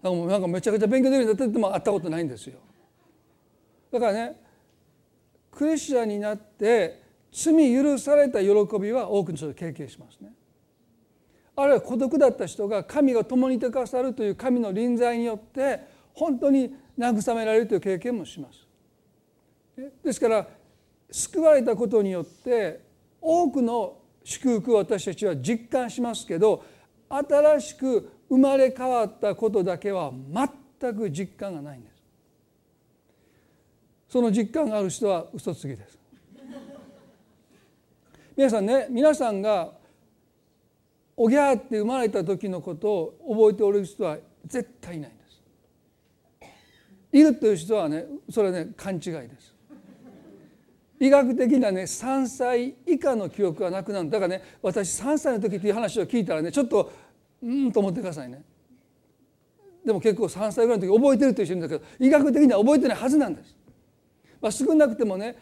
[0.04, 2.60] かもうなんかめちゃくちゃ勉強できるようになったっても会ったことないんですよ。
[3.91, 4.41] だからね
[5.52, 8.48] クリスチャンになって罪許された喜
[8.80, 10.32] びは多くの人が経験しますね。
[11.56, 15.82] あるいは孤独だった人が神が共にいてくださるという神の臨在によって
[16.13, 18.65] 本当に慰められるという経験もします。
[20.04, 20.48] ですから
[21.12, 22.82] 救われたことによって
[23.22, 26.63] 多くの祝福を私たちは実感しますけど
[27.10, 30.12] 新しく生まれ変わったことだけは
[30.80, 31.98] 全く実感がないんです。
[34.10, 35.98] その実感がある人は嘘つきです。
[38.36, 39.72] 皆さんね皆さんが
[41.15, 45.41] おぎゃーって生まれた時のことを覚えておる人は絶対いないんです。
[47.13, 49.57] いるという人はねそれはね勘違いです。
[50.99, 54.10] 医学的なね3歳以下の記憶がなくなる。
[54.10, 56.91] だからね私3歳の時っていう話を聞いたらねちょっと
[57.43, 58.43] うんと思ってくださいね。
[59.86, 63.55] でも結構3歳ぐらいの時覚えてるという人いるんだけど医学的には覚えてないはずなんです。
[64.41, 65.36] まあ、少なくてもね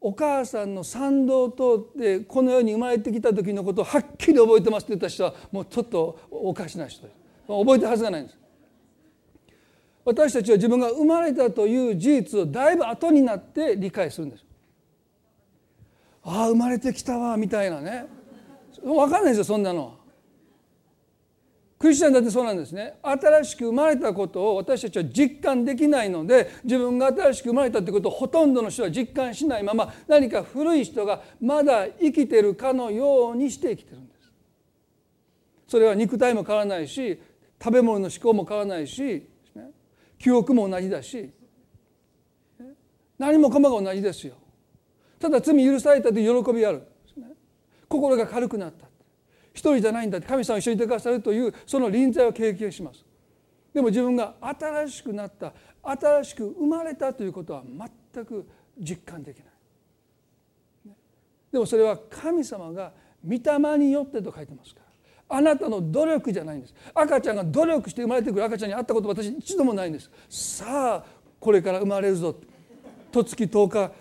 [0.00, 7.14] お母さんの参道を通ってこの世に生まれてきた時のことをはっきり覚えてますって言った人はもうちょっとおかしな人です。
[7.46, 8.38] 覚えてるはずがないんです。
[10.04, 14.44] 私たちは自分が生まれたという事実をだいぶ後になって理解するんです。
[16.24, 18.06] ああ生まれてきたわみたいなね。
[18.82, 19.98] 分かんないですよそんなの。
[21.78, 22.94] クリスチャンだってそうなんですね。
[23.02, 34.32] 新しく生まれたことを私たちは実感できないので自分が新しく生まれたってことをほとんどの人は実感しないまま何か古い人がまだ生きてるかのようにして生きてるんです。
[35.66, 37.20] それは肉体も変わらないし
[37.60, 39.26] 食べ物の思考も変わらないし
[40.20, 41.30] 記憶も同じだし。
[43.18, 44.34] 何もかもが同じですよ。
[45.22, 46.82] ただ罪許されたという喜びがある。
[47.88, 48.86] 心が軽くなった。
[49.54, 50.26] 一人じゃないんだって。
[50.26, 53.04] 神様一緒にいてくださるというその臨在を経験します。
[53.72, 55.52] でも自分が新しくなった。
[55.84, 57.62] 新しく生まれたということは
[58.12, 58.48] 全く
[58.80, 59.46] 実感できない。
[61.52, 62.92] でもそれは神様が
[63.24, 64.80] 御霊によってと書いてますか
[65.28, 65.36] ら。
[65.36, 66.74] あなたの努力じゃないんです。
[66.92, 68.44] 赤ちゃんが努力して生まれてくる。
[68.44, 70.10] 赤ちゃんに会ったこと私一度もないんです。
[70.28, 71.04] さあ
[71.38, 72.34] これから生まれるぞ。
[73.12, 73.92] と月10日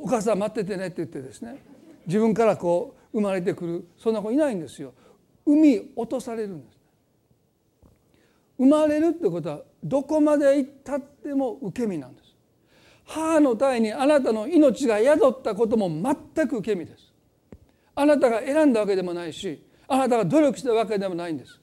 [0.00, 1.62] お母さん待っててねって言ってですね。
[2.06, 3.88] 自分からこう生まれてくる。
[3.98, 4.94] そんな子いないんですよ。
[5.44, 6.78] 産み落とされるんです。
[8.58, 12.34] 生まれるってことはどこまで行ったっても受け身なんです。
[13.04, 17.12] 母の体にあなたの命が宿ったことも全く受け身です。
[17.94, 21.60] あなたが選んだわけでもないしあなたが努力したわけでもないんです。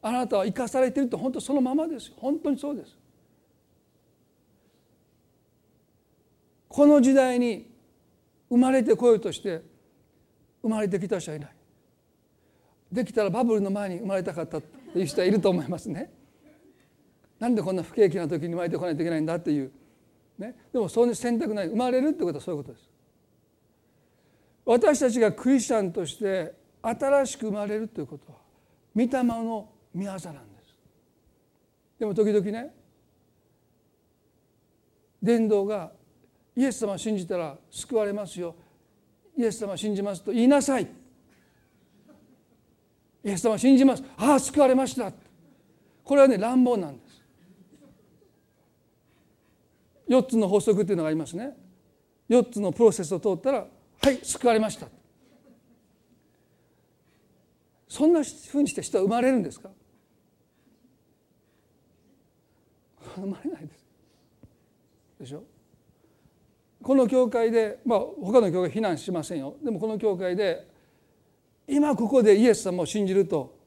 [0.00, 2.97] あなたは生かされていると本当そのままです本当にそうです。
[6.78, 7.68] この時代に
[8.48, 9.62] 生まれてこようとして
[10.62, 11.50] 生まれてきた人はいない。
[12.92, 16.08] できたらバブルの前に生まれたかったという人はいると思いますね。
[17.40, 19.72] なんでこんな不景気な時に生まれてこないといけないんだっていう、
[20.38, 21.66] ね、でもそういう選択ない。
[21.66, 22.88] 生まれるってことはそういうことです。
[24.64, 28.38] 私たちがクリスチャンとして新しく生まれるということは
[28.94, 30.30] 御霊の御業なんです。
[31.98, 32.72] でも時々ね
[35.20, 35.97] 伝道が
[36.58, 38.56] イエス様を信じたら救われますよ。
[39.36, 40.88] イエス様を信じますと言いなさい。
[43.22, 44.02] イエス様を信じます。
[44.16, 45.12] ああ救われました。
[46.02, 47.22] これはね乱暴なんです。
[50.08, 51.56] 4つの法則っていうのがありますね。
[52.28, 53.58] 4つのプロセスを通ったら
[54.02, 54.88] はい救われました。
[57.86, 59.70] そんなふうにして人は生まれるんですか？
[63.14, 63.86] 生まれないです。
[65.20, 65.44] でしょ？
[66.88, 69.56] この教会でまあ他の教会非難しませんよ。
[69.62, 70.66] でもこの教会で
[71.66, 73.58] 今ここでイエス様を信じると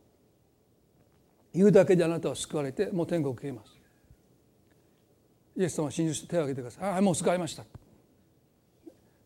[1.54, 3.78] 言うだけであなたは救われてもう天国へ行けます。
[5.56, 6.90] イエス様を信じる人手を挙げてください。
[6.96, 7.64] ああもう救われました。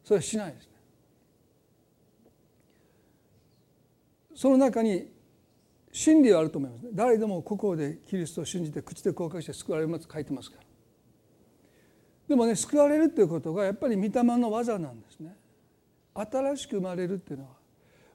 [0.03, 0.69] それはしないですね。
[4.35, 5.09] その中に
[5.93, 6.89] 真理はあると思いますね。
[6.93, 10.64] 誰でも心でキリストを信じて口で公開して救われます書いてますから。
[12.27, 15.35] でもね救われるっていうことがやっぱり御霊の技なんですね。
[16.13, 17.51] 新しく生まれるっていうのは。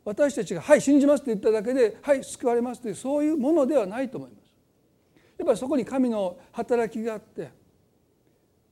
[0.05, 4.41] 私たちが「はい信じます」って言っただけで「はい救われます」というそういうものではないと思います。
[5.39, 7.51] やっぱりそこに神の働きがあって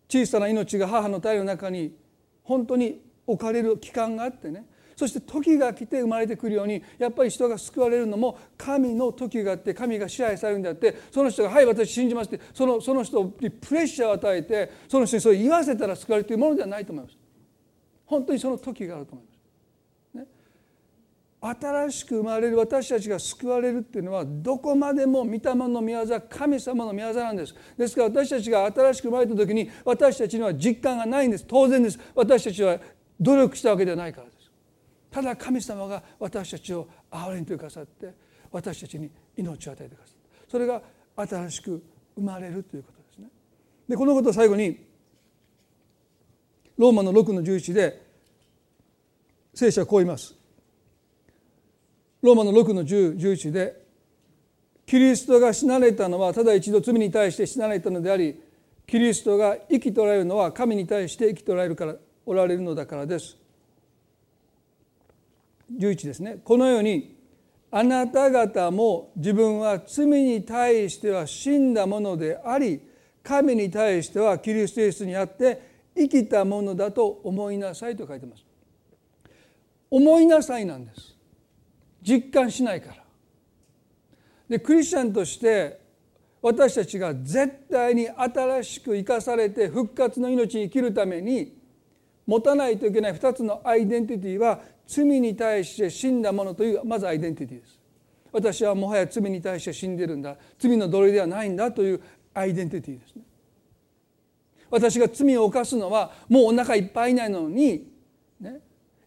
[0.09, 1.97] 小さな命が母の体の中に
[2.43, 4.67] 本当に置かれる期間があってね
[4.99, 17.17] そして時が来て生まれてくるようにやっぱり人が救われるのも神の時があって神が支配されるんであってその人が「はい私信じます」ってそのその人にプレッシャーを与えてその人にそう言わせたら救われるというものではないと思います。
[18.07, 19.39] 本当にその時があると思います。
[21.41, 27.55] 新しく生まれる私たちが救われるっていうのはどこまでも御霊の御業神様の御業なんです。
[27.77, 31.45] ですから私たちが新しく生まれた時に私たちには実感がないんです。
[31.47, 32.01] 当然です。
[32.17, 32.81] 私たちは
[33.21, 34.38] 努力したわけではないからです。
[35.11, 38.13] ただ神様が私たちを憐れんとくださって
[38.51, 40.83] 私たちに命を与えてくださったそれが
[41.17, 41.83] 新しく
[42.17, 43.29] 生まれるということですね
[43.89, 44.87] でこのことを最後に
[46.77, 48.07] ローマの6の11で
[49.55, 50.35] 聖書はこう言います
[52.23, 53.89] ローマの6の1011で
[54.87, 58.41] キリストが死なれたのはただ一度罪に対して死なれたのであり
[58.87, 61.95] キリストが生きとられるのは神に対して生きとられるから
[62.25, 63.37] おられるのだからです。
[65.73, 67.17] 11ですねこのように
[67.71, 72.81] あなた方も自分は罪に対しては死んだものであり
[73.23, 75.61] 神に対してはキリストイエスにあって
[75.95, 78.45] 生きたものだと思いなさいと書いてます。
[79.91, 81.17] 思いなさいなんです。
[82.03, 83.05] 実感しないから
[84.49, 85.81] でクリスチャンとして
[86.41, 91.59] 私たちが絶対に新しく生かされて復活の命に生きるために
[92.27, 97.79] 持たないといけない2つのアイデンティティは罪に対して死んだものというまずアイデンティティです。
[98.33, 100.37] 私はもはや罪に対して死んでるんだ。
[100.59, 102.01] 罪の奴隷ではないんだという
[102.33, 103.23] アイデンティティですね。
[104.71, 107.87] 私が罪を犯すのはもうお腹いっぱいないのに、
[108.41, 108.61] ね、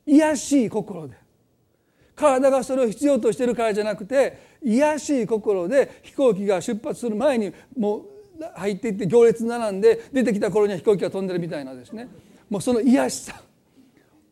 [0.05, 1.15] 癒しい心で。
[2.15, 8.03] 体がそれを必要としてるからじゃなくて癒しい心で飛行機が出発する前にもう
[8.55, 12.07] 入っていって行列並んで出てきた頃には飛行機が飛んでるみたいなですね。
[12.49, 13.41] もうその癒しさ。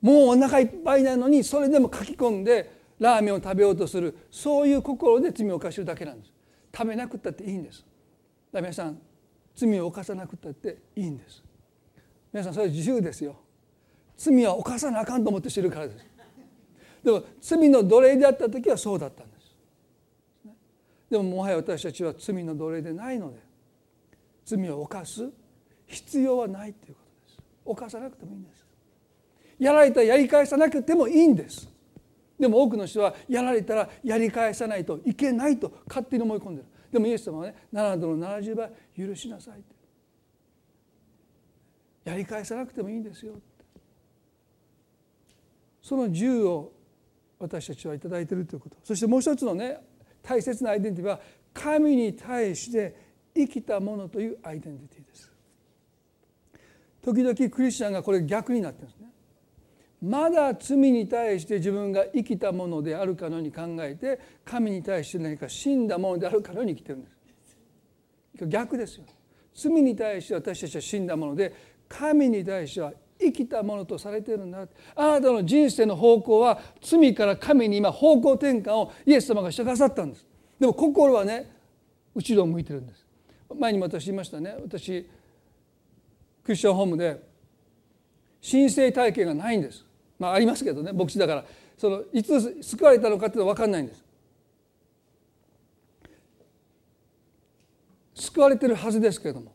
[0.02, 4.16] もうお腹いっぱいなのにそれでも書き込んでラーメンを食べようとする。
[4.32, 6.34] そういう心で罪を犯してるだけなんです。
[6.76, 7.86] 食べなくったっていいんです。
[8.54, 9.00] 皆さん
[9.56, 11.44] 罪を犯さなくったっていいんです。
[12.32, 13.36] 皆さんそれは自由ですよ。
[14.18, 16.06] 罪は犯さなあかんと思って知るからです。
[17.04, 19.56] でも罪の奴隷であった時はそうだったんです。
[21.10, 23.40] でももはや私たちは罪の奴隷でないので
[24.46, 25.30] 罪を犯す
[25.88, 27.40] 必要はないということです。
[27.66, 28.59] 犯さなくてもいいんです。
[29.60, 31.70] やられたやり返さなくてもいいんです。
[32.40, 36.68] でも多くの人はやられたらやり返さないといけないと勝手に思い込んでる。
[36.92, 39.76] でもイエス様はね7度の70倍許しなさいって。
[42.06, 43.42] やり返さなくてもいいんですよって。
[45.82, 46.72] その自由を
[47.38, 48.78] 私たちは頂いてるということ。
[48.84, 49.82] そしてもう一つのね
[50.24, 51.20] 大切なアイデンティティは
[51.54, 52.96] 神に対して
[53.36, 55.30] 生きたものというアイデンティティです。
[57.02, 58.99] 時々クリスチャンがこれ逆になってるんです。
[60.02, 68.48] まだ罪に対して自分が生きたものであるかのように考えて神に対して何か死んだものであるかのように生きてるんです。
[68.48, 69.04] 逆ですよ。
[69.54, 71.54] 罪に対して私たちは死んだもので
[71.90, 74.66] 神に対しては生きたものとされてるんだ。
[74.96, 80.26] あなたの人生の方向は罪から神に今方向転換をイエス様がしてくださったんです。
[80.58, 81.52] でも心はね
[82.16, 83.06] 後ろを向いてるんです。
[83.54, 84.56] 前にも私言いましたね。
[84.62, 85.10] 私
[86.44, 87.22] クリスチャンホームで
[88.40, 89.89] 申請体系がないんです。
[90.20, 91.46] まあありますけどね牧師だから。
[91.78, 94.04] そのいつ救われたのかっていうのは分かんないんです。
[98.16, 99.54] 救われてるはずですけれども。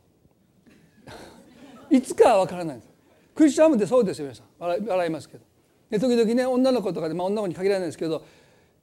[1.90, 2.92] いつかは分からないんです。
[3.34, 4.46] クリスチャンムってそうですよ皆さん。
[4.58, 5.44] 笑笑いますけど。
[5.90, 8.24] で時々ね女の子とかで、まあ、女の子に限らないですけど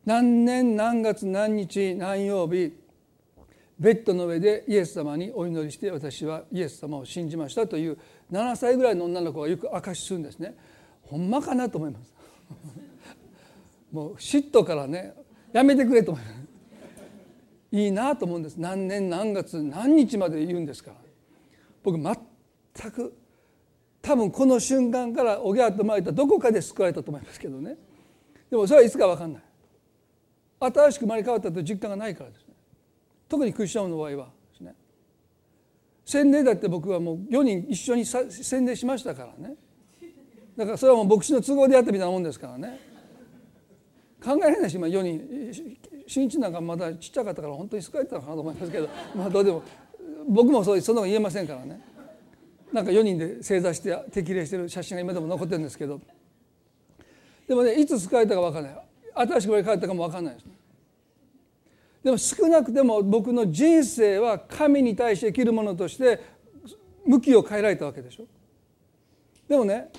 [0.06, 2.74] 何年何月何日何曜日
[3.80, 7.98] ベッドの上でイエス様にお祈りして私はイエス様を信じましたという
[8.32, 10.56] 7歳ぐらいの女の子がよく証しするんですね。
[11.12, 12.14] ほんまかなと思います。
[13.92, 15.14] もう嫉妬からね
[15.52, 16.42] やめてくれと思います。
[17.74, 18.56] いいなと思うんです。
[18.56, 20.98] 何年何月何日まで言うんですから。
[21.84, 23.14] 僕全く
[24.02, 27.78] 多分この瞬間からおぎゃっとまれたどこかで救われたと思いますけどね。
[28.50, 29.44] でもそれはいつか分かんない。
[30.62, 32.54] 新しく生まれ変わったという実感がないからですね。
[33.28, 34.76] 特にクリスチャンの場合はですね。
[36.06, 39.56] 洗礼だって僕はもう4人一緒に洗礼しましたからね。
[40.62, 42.80] だからそれはもう牧師の都合でやったみたいなもんですからね。
[44.24, 45.68] 考えられないし今4人
[46.06, 48.88] 新一なんかまだちっちゃかったから本当に救われたのかなと思いますけど
[49.18, 49.64] まあどうでも
[50.28, 51.82] 僕もそうそんなの言えませんからね。
[52.72, 56.00] なんか4人で正座して適齢してる写真が今でも残ってるんですけど。
[57.48, 58.86] でもねいつ救われたか分からない。
[59.14, 60.52] 新しく生まれ変わったかも分かんないですね。
[62.04, 66.20] でも少なくても僕の人生は神に対して生きるものとして
[67.04, 68.26] 向きを変えられたわけでしょ。
[69.48, 69.90] でもね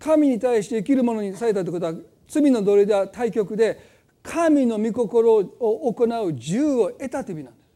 [0.00, 1.94] 神に対して生きるものにされたということは
[2.26, 3.78] 罪の奴隷では対極で
[4.22, 7.66] 神の御心を行う自由を得たという意味なんです。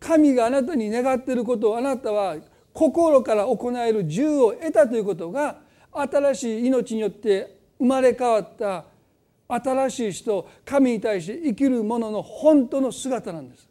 [0.00, 2.36] 神があなたに願っていることをあなたは
[2.72, 5.60] 心から行える自由を得たということが
[5.92, 8.84] 新しい命によって生まれ変わった
[9.48, 13.68] 新しい人神に対して生きる者の本当の姿なんです。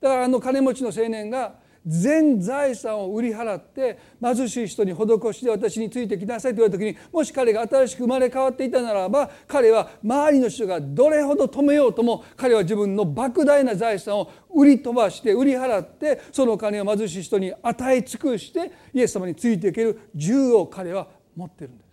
[0.00, 1.54] だからあの金持ちの青年が
[1.88, 21.84] 全財産を売り払って貧しい人に施して私についてきなさいと言われた時にもし彼が新しく生まれ変わっていたならば彼は周りの人がどれほど止めようとも彼は自分の莫大な財産を売り飛ばして売り払ってそのお金を貧しい人に与え尽くしてイエス様についていける自由を彼は持ってるんで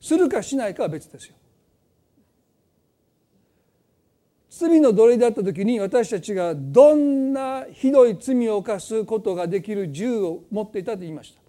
[0.00, 0.08] す。
[0.08, 1.36] するかしないかは別ですよ。
[4.56, 11.40] 罪の奴隷であった時に私たちがどんなひどい罪を犯すことができる銃を持っていたと言いました。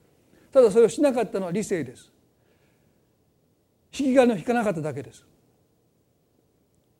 [0.51, 2.11] ただそれをしなかったのは理性です。
[3.97, 5.23] 引き金を引かなかっただけです、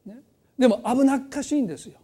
[0.06, 0.18] ね、
[0.58, 1.96] でも危なっかしいんですよ。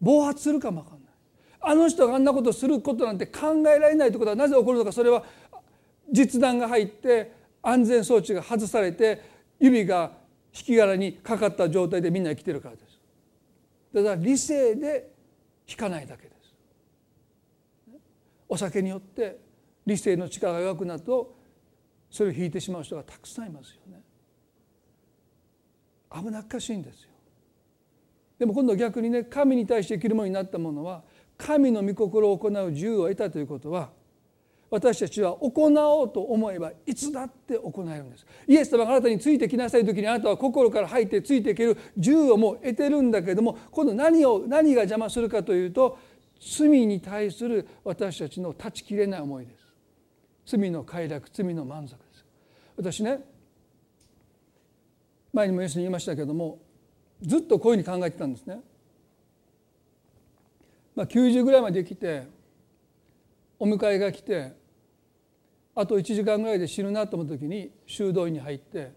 [0.00, 1.12] 暴発するかも分かんない。
[1.60, 4.92] あの人があんなことすることなんて考えられないということはなぜ起こるのか。
[4.92, 5.24] それは
[6.12, 7.32] 実弾が入って
[7.62, 9.22] 安全装置が外されて
[9.58, 10.12] 指が
[10.54, 12.91] 引き金にかかった状態でみんな生きてるからです。
[13.92, 15.10] だから理性で
[15.68, 16.54] 引かないだけです。
[18.48, 19.38] お酒によって
[19.86, 21.34] 理性の力が弱くなると
[22.10, 24.02] それを引いてしまう人がたくさんいますよね。
[26.14, 27.10] 危なっかしいんですよ。
[28.38, 31.02] でも今度逆にね神に対して生きるものになったものは
[31.38, 33.90] 神の御心を行う自由を得たということは
[34.72, 38.26] 私たちは行おうと思えばいつだって行えるんです。
[38.48, 45.98] イエス様があなたについてきなさい時にあなたは心から入ってついていける自由をもう得てるんだけれども今度何を何が邪魔するかというと
[46.40, 50.56] 罪に対する私たちの断ち切れない思いです。
[50.56, 52.24] 罪の快楽罪の満足です。
[52.78, 53.22] 私ね
[55.34, 56.58] 前にもイエスに言いましたけども
[57.20, 58.60] ずっとこういうふうに考えてたんですね、
[60.96, 62.26] まあ、90ぐらいまで来て
[63.58, 64.61] お迎えが来て
[65.74, 68.92] あと1時間ぐらいで死ぬなと思った時に修道院に入って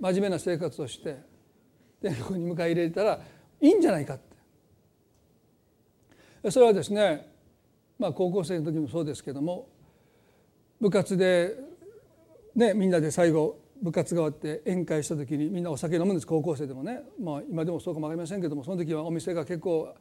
[0.00, 1.18] 真面目な生活をして
[2.02, 3.20] 天国に迎え入れたら
[3.60, 4.32] いいんじゃないかって。
[6.50, 7.30] それはですね
[7.98, 9.68] まあ高校生の時もそうですけども
[10.80, 11.54] 部活で
[12.56, 19.94] ねみんなで最後部活が終わって宴会した時にみんなお酒飲むんです高校生でもね、まあ、今でもそうかも分かりませんけどもその時はお店が結構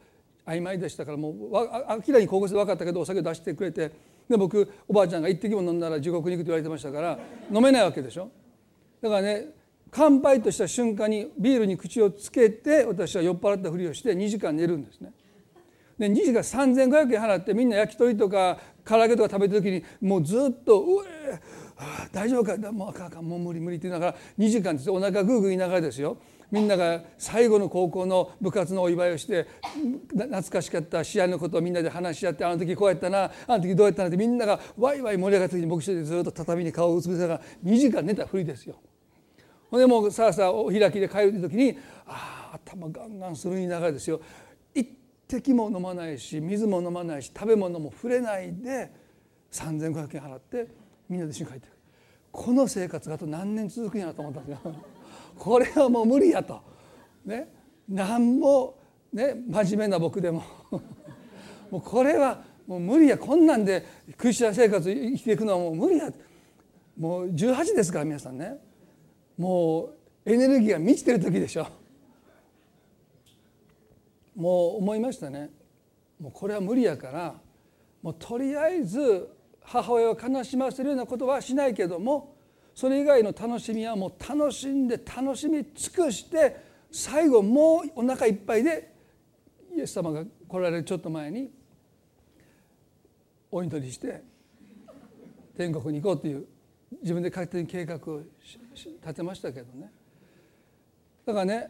[0.45, 3.91] 曖昧でしたからもう明らかに高校生で分かったけどお酒出してくれて
[4.31, 7.19] で僕おばあちゃんが一滴も飲んだら地獄に行くと言われてましたから
[7.53, 8.29] 飲めないわけでしょ？
[9.01, 9.47] だからね
[9.91, 15.11] 乾杯とした瞬間にビールに口をつけて私は酔っ払ったふりをして2時間寝るんですね。
[15.99, 20.85] で2時間3500円払ってみんな焼き鳥とか唐揚げとか食べた時にもうずっと「う
[21.29, 21.39] え
[22.13, 22.71] 大丈夫か？
[22.71, 26.17] もうあかんあかんもう無理無理」って言いながら2時間ですお腹グーグー言いながらですよ。
[26.51, 29.47] みんなが最後の高校の部活のお祝いをして
[30.09, 38.75] 懐かしかった試合のことをみんなで話し合ってあの時こうやったなあの時どうやったなってみんながワイワイ盛り上がった時に僕一人でずっと畳に顔をうつぶせながら2時間寝たふりですよ。
[39.69, 44.19] ほんでもうさあさあお開きで帰る時にああ頭ガンガンするいながらですよ
[44.75, 44.85] 一
[45.29, 48.91] 滴も飲まないし水も飲まないし食べ物も触れないで
[49.53, 50.67] 3500円払って
[51.07, 51.77] みんなで一緒に帰ってくる
[52.33, 54.75] この生活があと何年続くんやなと思ったんですよ。
[55.41, 56.61] これはもう無理やと。
[57.25, 57.51] ね、
[57.89, 58.77] 何も、
[59.11, 60.43] ね、真面目な僕でも。
[61.71, 63.17] もうこれはもう無理や。
[63.17, 63.83] こんなんで
[64.17, 66.13] クリスチャン生活生きていくのはもう無理や。
[66.95, 68.55] もう18ですから皆さんね。
[69.35, 69.85] も
[70.25, 71.65] うエネルギーが満ちてる時でしょ。
[74.35, 75.49] もう思いましたね。
[76.19, 77.41] もうこれは無理やから
[78.03, 79.27] もうとりあえず
[79.61, 82.30] 母親を悲しませるようなことはしないけども
[82.81, 86.57] それ以外の楽しみはもう楽しんで楽しみ尽くして
[86.89, 88.91] 最後もうお腹いっぱいで
[89.77, 91.51] イエス様が来られるちょっと前に
[93.51, 94.23] お祈りして
[95.55, 96.47] 天国に行こうという
[97.03, 98.21] 自分で勝手に計画を
[98.73, 99.91] 立てましたけどね。
[101.23, 101.69] だからね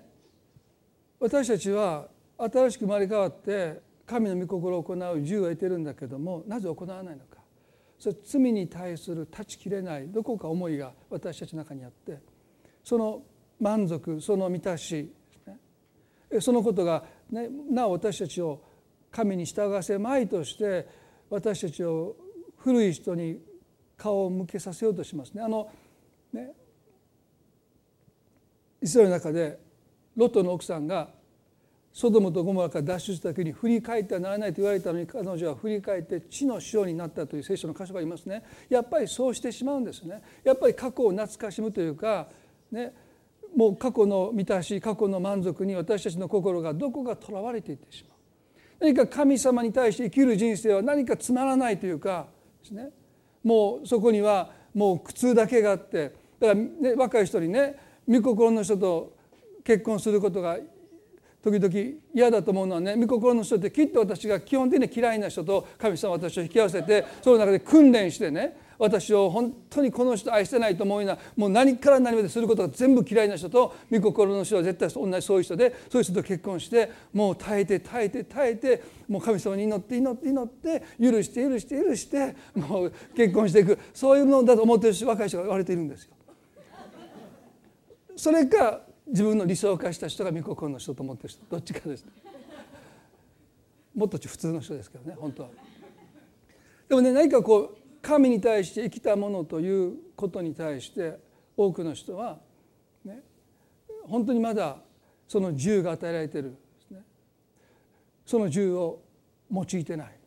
[1.20, 2.08] 私たちは
[2.38, 7.31] 新しく生まれ変わって神の御心を行う自由を得てるんだけどもなぜ行わないのか。
[8.02, 12.18] それ罪に対する断ち切れないどこか思いが私たちの中にあって
[12.84, 13.22] その
[13.60, 15.14] 満足その満たし、
[16.40, 18.60] そのことが、ね、なお私たちを
[19.12, 20.88] 神に従わせまいとして
[21.30, 22.16] 私たちを
[22.58, 23.40] 古い人に
[23.96, 25.44] 顔を向けさせようとしますね。
[25.44, 25.70] あの
[26.34, 26.54] ね
[28.82, 29.60] イスラエルの中で
[30.16, 31.12] ロトの奥さんが
[31.94, 38.44] ソドムとゴモラから脱出した時に振り返ってはならないと言われたのに彼女は振り返って地の塩になったという聖書の箇所がありますね。
[38.70, 40.22] やっぱりそうしてしまうんですね。
[40.44, 42.28] やっぱり過去を懐かしむというか
[42.72, 42.94] ね
[43.56, 48.18] もう過去の満たし過去の満足に私たちの心がどこかとらわれていってしまう。
[48.80, 52.28] 何か神様に対して生きる人生は何かつまらないというか
[52.62, 52.90] ですね。
[53.44, 57.76] もうそこにはもう苦痛だけがあってだから、ね、若い人にね
[58.08, 59.14] 御心の人と
[59.64, 60.58] 結婚することが
[61.44, 61.74] 時々
[62.14, 86.14] 嫌だと思うのはね御心の人ってきっと私が基本的に嫌いな人と神様私を引き合わせてその中で訓練してね私を本当にこの人愛してないと思うようなもう何から何まですることが全部嫌いな人と御心の人は絶対同じそういう人でそういう人と結婚してもう耐えて耐えて耐えてもう神様に祈って祈って祈って許して許して許してもう結婚していくそういうのだと思ってるし若い人が言われているんですよ。
[88.16, 88.82] それか
[89.12, 92.06] 自分の理想化した人が御心の人と思ってる人どっちかです。
[93.94, 95.50] もっと普通の人ですけどね本当は。
[96.88, 101.20] でもね何かこう神に対して生きたものということに対して
[101.58, 102.40] 多くの人は
[103.04, 103.22] ね
[104.04, 104.78] 本当にまだ
[105.28, 106.58] その自由が与えられている、
[106.90, 107.02] ね、
[108.26, 109.02] その自由を
[109.52, 110.21] 用いてない。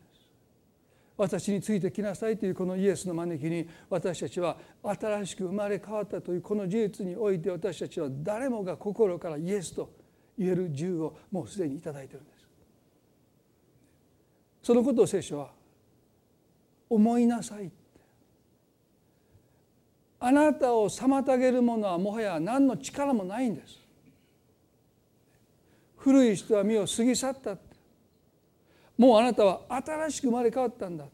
[1.16, 9.90] 私についてきなさいというこのイエスの招きに私たちは新しく生まれ変わったというこの事実において私たちは誰もが心からイエスと
[10.36, 12.44] 言える自由をもうすでに頂いてるんです。
[14.62, 15.50] そのことを聖書は
[16.88, 17.70] 思いなさい
[20.20, 23.78] あなたを妨げるものはもはや何の力もないんです。
[25.98, 27.56] 古い人は身を過ぎ去った
[28.96, 31.06] もうあなたは新しく生まれ変わったんだ。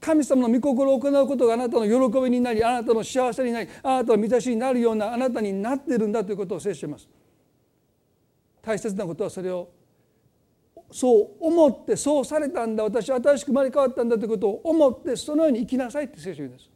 [0.00, 7.08] 神様の御心を行うことがあなたの喜びになりあなたの幸せになりあなたの満たしになるようなあなたになっているんだということを聖書します。
[8.62, 9.68] 大切なことはそれを
[10.90, 12.84] そう思ってそうされたんだ。
[12.84, 16.70] 私は新しく生まれ変わったんだということを思ってそのように生きなさいって聖書です。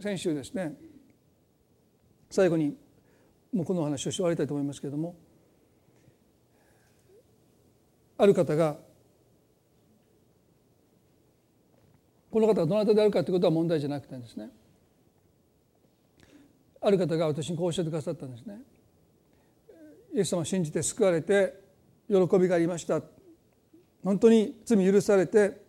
[0.00, 0.74] 先週ですね。
[2.30, 2.76] 最後に
[3.52, 5.14] もうこの話をして終わりたいと思いますけれども
[8.16, 8.76] ある方が
[12.32, 14.48] この方がどなたであるかということは問題じゃなくてですね。
[16.80, 18.58] ある方が私にこう教えてくださったんですね。
[20.14, 21.60] イエス様を信じて救われて
[22.08, 23.02] 喜びがありました。
[24.02, 25.60] 本当に罪許されて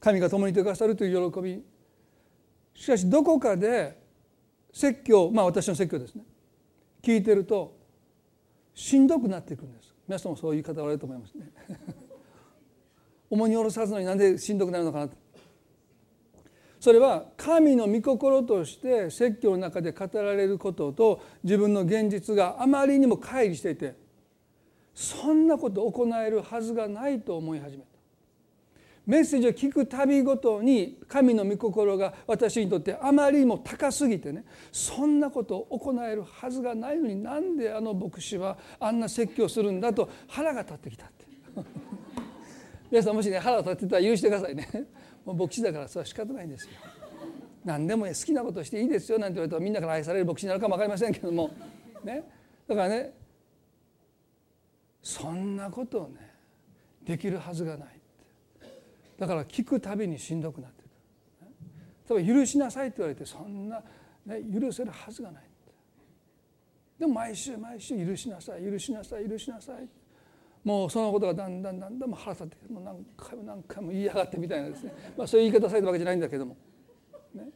[0.00, 1.62] 神が共にいてくださるという喜び。
[2.74, 4.02] しかしどこかで
[4.72, 6.24] 説教まあ私の説教ですね。
[7.02, 7.76] 聞いてると
[8.74, 9.94] しんどくなっていくんです。
[10.08, 11.50] 皆さんもそういう方おられると思いますね。
[13.28, 15.23] 重荷下ろさずのになんでしんどくなるのかなと。
[16.84, 23.94] それは神の御心として説教の中で語られることと自分の現実があまりにも乖離していて
[24.94, 27.88] そんなこと行えるはずがないと思い始めた。
[29.06, 41.24] メッセージを聞くたびごとに神の御心が私にとってあまりにも高すぎてねそんなことを行えるはずがないのになんであの牧師はあんな説教するんだと腹が立ってきたって。
[42.92, 44.68] 皆さんもしね腹が立ってたら許してくださいね。
[45.24, 46.72] もう牧師だからそれは仕方ないんですよ。
[47.64, 51.50] 何でも好きなことしていいですよなんて言われたらみんなから愛される牧師になるかも分かりませんけども。
[52.04, 52.22] ね。
[52.68, 53.14] だからね
[55.02, 56.34] そんなことをね
[57.04, 58.00] できるはずがない。
[59.18, 62.20] だから聞くたびにしんどくなってくる。
[62.22, 63.82] 例えば許しなさいって言われてそんな、
[64.26, 65.44] ね、許せるはずがない。
[66.98, 69.76] でも毎週毎週許しなさい許しなさい許しなさい。
[69.76, 69.88] って
[70.64, 76.56] もうそのことがだんだんだんだん腹立ってもう何回も何回も言いやがってみたいなですね、 まあ、そういう言い方されたわけじゃないんだけども、
[77.34, 77.50] ね、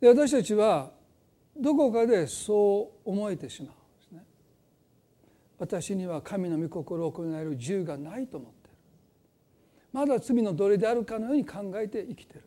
[0.00, 0.92] で私たちは
[1.56, 4.26] どこかでそう思えてしまうんですね。
[5.58, 8.74] 私には神の御心を行える自由がないと思ってる。
[9.92, 12.44] まだ罪の奴隷であるかのように考えて生きてる。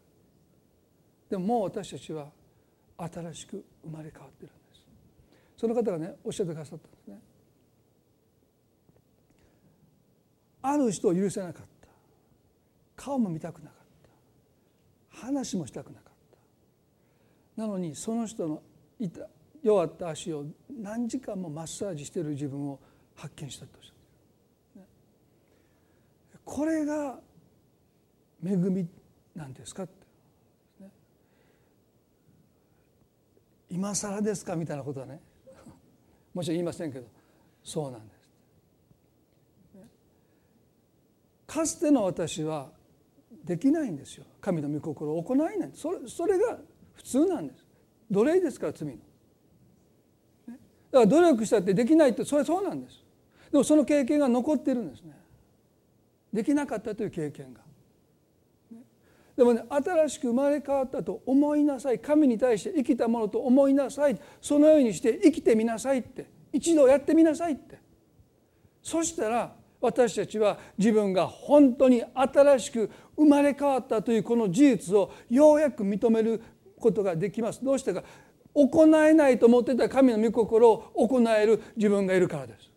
[1.29, 2.31] でももう私たちは
[2.97, 4.85] 新しく生まれ変わってるんです。
[5.55, 7.21] その方がねおっしゃってくださったんですね。
[10.67, 11.87] ある人を許せなかった。
[12.95, 13.79] 顔も見たくなかっ
[15.11, 15.25] た。
[15.27, 16.13] 話もしたくなかっ
[17.55, 17.61] た。
[17.61, 18.61] なのにその人の
[18.99, 19.27] いた
[19.61, 22.79] 弱った足を何時間もマッサージしている自分を
[23.15, 23.93] 発見したとおっしゃっ
[24.75, 24.83] て
[26.33, 27.19] る、これが
[28.45, 28.87] 恵み
[29.33, 29.93] なんですかって、
[33.69, 35.19] 今更ですかみたいなことはね。
[36.33, 37.07] もちろん言いませんけど。
[37.63, 38.29] そうなんです、
[39.75, 39.89] ね、
[41.55, 42.67] かつての私は
[43.45, 44.25] できないんですよ。
[44.41, 45.71] 神の御心を行えない。
[45.73, 46.57] それそれが
[46.95, 47.63] 普通なんです。
[48.11, 48.99] 奴隷ですから罪の、ね、
[50.47, 50.59] だか
[50.91, 53.01] ら努力したってできないってそれはそうなんです。
[53.53, 55.17] でもその経験が残ってるんですね。
[56.33, 57.61] できなかったという経験が。
[59.37, 61.99] でもね新しく生まれ変わったと思いなさい。
[61.99, 64.19] 神に対して生きたものと思いなさい。
[64.41, 66.25] そのようにして生きてみなさいって。
[66.51, 67.79] 一度やってみなさいって。
[68.81, 76.41] そしたら私たちは自分が本当に新しく生まれ変わったというこの事実をようやく認める
[76.79, 78.03] ことができますどうしてか
[78.53, 82.69] 行えないと思ってた神の御心を行える自分がいるからです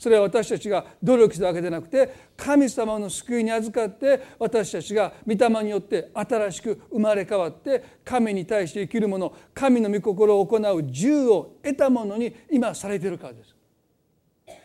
[0.00, 13.54] それは私たちが努力したわけでなくて神様の救いに預かって私たちが御霊によって新しく生まれ変わって神に対して生きるもの神の御心を行う自由を得たものに今されているからです。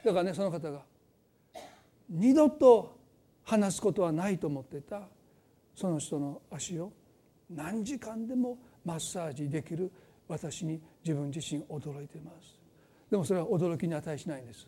[0.06, 0.80] だからねその方が
[2.10, 2.98] 二度と
[3.44, 5.02] 話すことはないと思っていた
[5.76, 6.92] その人の足を
[7.50, 9.92] 何時間でもマッサージできる
[10.28, 12.60] 私に自分自身驚いています。
[13.10, 14.68] でもそれは驚きに値しないんです。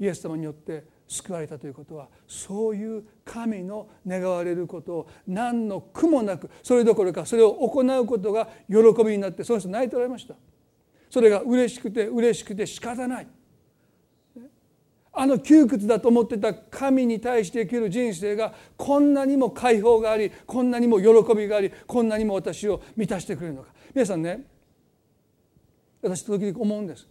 [0.00, 10.34] イエス様によって救われたということはそういう神の願われることを何の苦もなくそれどころかそれを行うことが喜びになってその人泣いておられました。
[11.10, 13.28] それが嬉しくて嬉しくて仕方ない。
[15.16, 23.68] あの窮屈だと思ってた神に対して生きる人生がこんなにも解放がありこんなにも喜びがありこんなにも私を満たしてくれるのか。
[23.94, 24.44] 皆さんね
[26.02, 27.06] 私時々思うんです。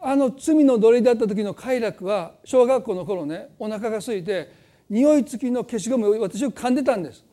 [0.00, 4.52] あの罪の奴隷だった時の快楽は小学校の頃ねお腹が空いて
[4.88, 7.24] 匂い付きの消しゴムを私よく噛んでたんです。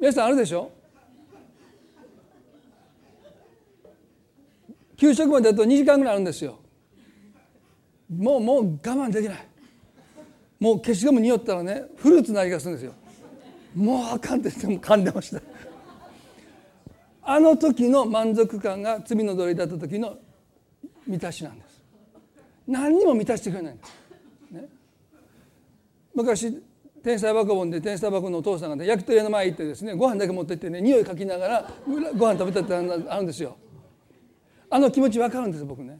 [0.00, 0.72] 皆さんあるでしょ？
[4.98, 6.58] 給食までだと2時間ぐらいあるんですよ。
[8.14, 9.46] もうもう我慢できない。
[10.58, 12.92] もう消しゴムによったらねフルーツの味がするんですよ。
[13.76, 15.40] もうあかんって言っても噛んでました。
[17.22, 20.18] あの時の満足感が罪の奴隷だった時の
[21.06, 21.82] 満たしなんです。
[22.66, 23.92] 何にも満たしてくれないんです、
[24.50, 24.68] ね、
[26.14, 26.62] 昔
[27.02, 31.70] 天才バカボンで天才バカのお父さんが、ね、焼き鳥屋の前行ってですねご飯だけ持ってってね匂いかきながら
[32.14, 33.56] ご飯食べたってあるんですよ。
[34.70, 35.98] あの気持ち分かるんです僕ね。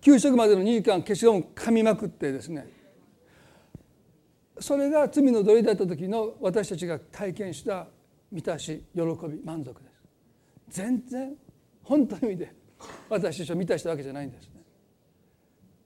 [0.00, 2.68] 給食までの2時間消しゴム噛みまくってですね。
[4.58, 7.86] それが罪の奴隷だった時の私たちが体験した
[8.30, 10.78] 満たし喜び満足です。
[10.80, 11.34] 全然
[11.82, 12.54] 本当の意味で
[13.08, 14.62] 私たちを満たしたわけじゃないんですね。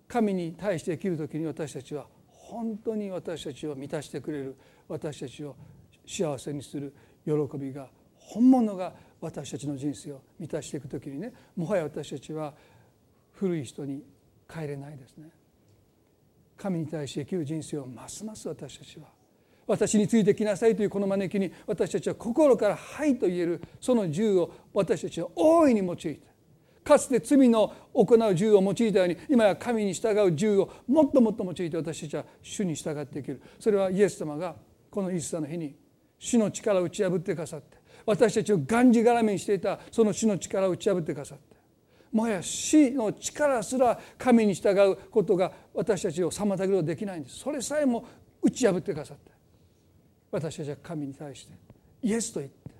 [0.08, 4.56] 神に対して生きる時に私たちは本当に私たちを満たしてくれる。
[4.88, 5.56] 私たちを
[6.06, 12.54] 幸せにする喜びが本物が私たちの人生を満たしていく時にねもはや私たちは
[13.32, 14.02] 古い人に
[14.48, 15.30] 帰れないですね。
[16.56, 19.08] 神に対して生きる人生をますます私たちは
[19.66, 26.20] 私についてきなさいというこの招きに私たちは心から「はい」と言えるその銃を私たちは大いに用いて
[26.82, 33.42] かつて罪の行う銃を用いたように今や神に従う銃をもっともっと用いて私たちは主に従っていける。
[33.58, 34.54] それはイエス様が
[34.88, 35.74] このイースターの日に
[36.18, 37.75] 主の力を打ち破ってくださって
[38.06, 41.56] 私たちをがんじがらめにしていたその主の力を打ち破ってくださって。
[42.12, 47.40] もはや死の力すら神に従うことが私たちを妨げることできないんです。
[47.40, 48.06] それさえも
[48.40, 49.32] 打ち破ってくださって。
[50.30, 51.54] 私たちは神に対して
[52.02, 52.70] イエスと言って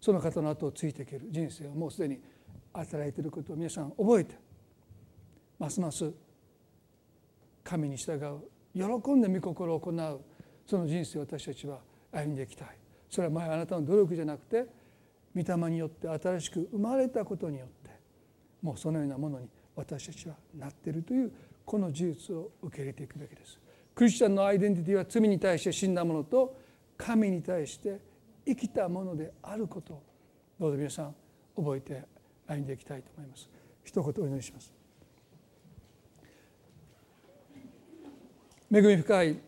[0.00, 2.20] その方の後をついていける人生をもうすでに
[2.72, 4.36] 働いていることを皆さん覚えて
[5.58, 6.12] ますます
[7.62, 8.40] 神に従う
[8.74, 10.20] 喜んで御心を行う
[10.66, 11.78] その人生を私たちは
[12.12, 12.83] 歩んでいきたい。
[13.14, 14.66] それは前あなたの努力じゃなくて
[15.36, 17.90] 御霊によって新しく生まれたことによって
[18.60, 21.30] もうそのようなものに私たちはなっているという
[21.64, 23.60] この事実を受け入れていくべきです。
[23.94, 26.56] クリスチャンのアイデンティティは罪に対して死んだものと
[26.96, 28.00] 神に対して
[28.44, 30.02] 生きたものであることを
[30.58, 31.14] どうぞ皆さん
[31.54, 32.02] 覚えて
[32.48, 33.48] 歩んでいきたいと思います。
[33.84, 34.72] 一言お祈りします。
[38.72, 39.38] 恵み深い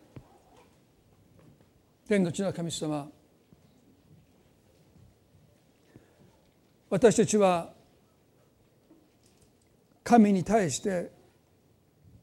[2.07, 3.09] 天の地の神様
[6.89, 7.73] 私たちは
[10.03, 11.11] 神に対して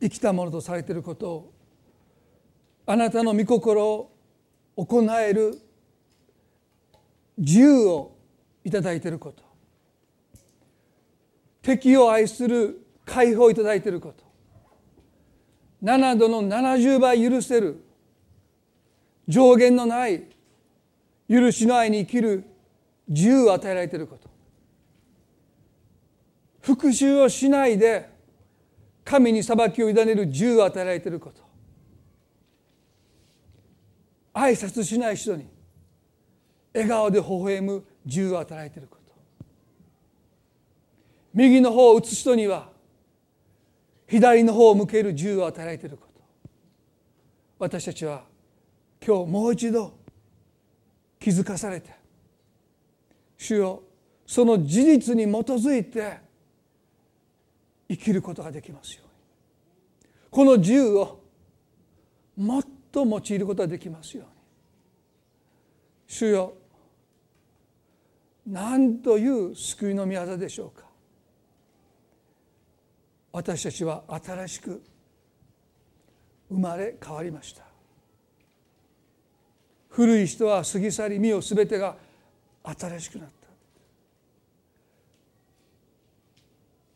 [0.00, 1.54] 生きたものとされていることを
[2.86, 4.10] あなたの御心を
[4.76, 5.58] 行える
[7.36, 8.16] 自由を
[8.64, 9.42] いただいていること。
[11.62, 14.24] 敵を愛する解放をいただいていること。
[15.82, 17.84] 7度の70倍許せる
[19.28, 20.24] 上限のない
[21.28, 22.44] 許しの愛に生きる
[23.08, 24.33] 自由を与えられていること。
[26.64, 28.08] 復讐をしないで
[29.04, 31.42] 神に裁きを委ねる自由を与えられていること。
[34.32, 35.46] 挨拶しない人に
[36.72, 39.14] 笑顔で微笑む自由を与えられていること。
[41.34, 42.70] 右の方を打つ人には
[44.08, 46.20] 左の方を向ける自由を与えられていること。
[47.58, 48.24] 私たちは
[49.06, 49.92] 今日もう一度
[51.20, 51.90] 気づかされて
[53.36, 53.82] 主よ
[54.26, 56.23] その事実に基づいて
[57.96, 59.12] 生きることができますように。
[60.30, 61.20] この自由を
[62.36, 64.32] もっと用いることができますように。
[66.06, 66.54] 主よ
[68.46, 70.84] 何という救いの御業でしょうか。
[73.32, 74.82] 私たちは新しく
[76.50, 77.64] 生まれ変わりました。
[79.88, 81.96] 古い人は過ぎ去り身を全てが
[82.64, 83.34] 新しくなった。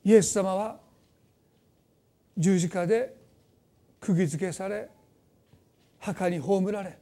[0.05, 0.88] イエス様は
[2.39, 3.17] 十字架で
[4.01, 4.89] 釘付けされ
[5.99, 6.97] 墓に葬られ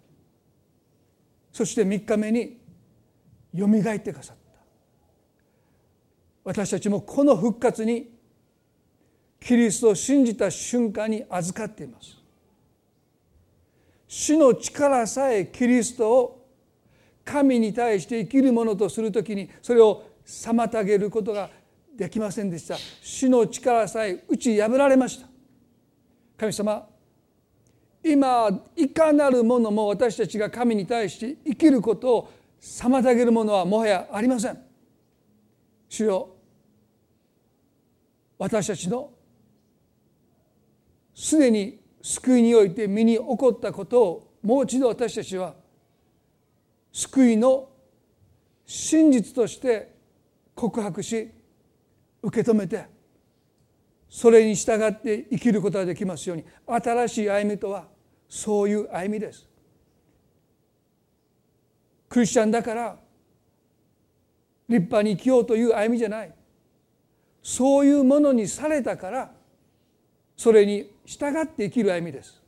[1.52, 2.58] そして3日目に
[3.52, 4.42] よみがえってくださった。
[6.44, 8.10] 私たちもこの復活に
[9.40, 12.18] キリストを信じた瞬間に預かっています。
[14.06, 16.46] 死の力さえキリストを
[17.24, 21.50] 神に対して生きるものとするときにそれを妨げることが
[21.96, 22.76] できませんでした。
[23.00, 25.26] 死の力さえ打ち破られました。
[26.36, 26.86] 神様
[28.04, 34.58] 今いかなるものも私たちが神に対して生きることを妨げるものはもはやありません。
[35.88, 36.28] 主よ
[38.38, 39.10] 私たちの
[41.14, 45.54] すでに救いにおいて身に起こったことをもう一度私たちは
[46.92, 47.68] 救いの
[48.66, 49.94] 真実として
[50.54, 51.30] 告白し
[52.22, 52.86] 受け止めて
[54.08, 57.86] それに従って生きることができますように新しい歩みとは
[58.28, 59.48] そういう歩みです。
[62.08, 62.96] クリスチャンだから
[64.68, 66.32] 立派に生きようという歩みじゃない。
[67.42, 69.30] そういうものにされたから
[70.36, 72.42] それに従って生きる歩みです。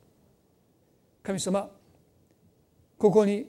[1.22, 1.70] 神様
[2.96, 3.46] ここに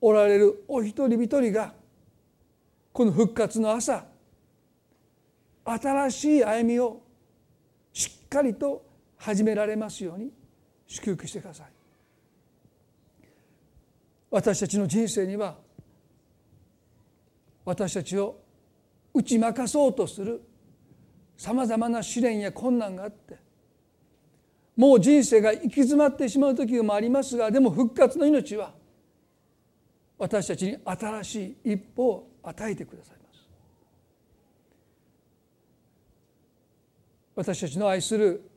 [0.00, 1.72] おられるお一人一人が
[2.92, 4.04] この復活の朝
[5.72, 7.02] 新しい歩みを
[7.92, 8.84] しっかりと
[9.16, 10.30] 始められますように
[10.86, 11.66] 祝福してください。
[14.30, 15.56] 私たちの人生には
[17.64, 18.40] 私たちを
[19.14, 20.42] 打ち負かそうとする
[21.36, 23.38] さまざまな試練や困難があって
[24.76, 28.72] もう人生が行き詰まってしまう時もありますがでも復活の命は
[30.18, 33.46] 私たちに新しい一歩を与えてくださいます
[37.38, 38.50] 私たちの愛する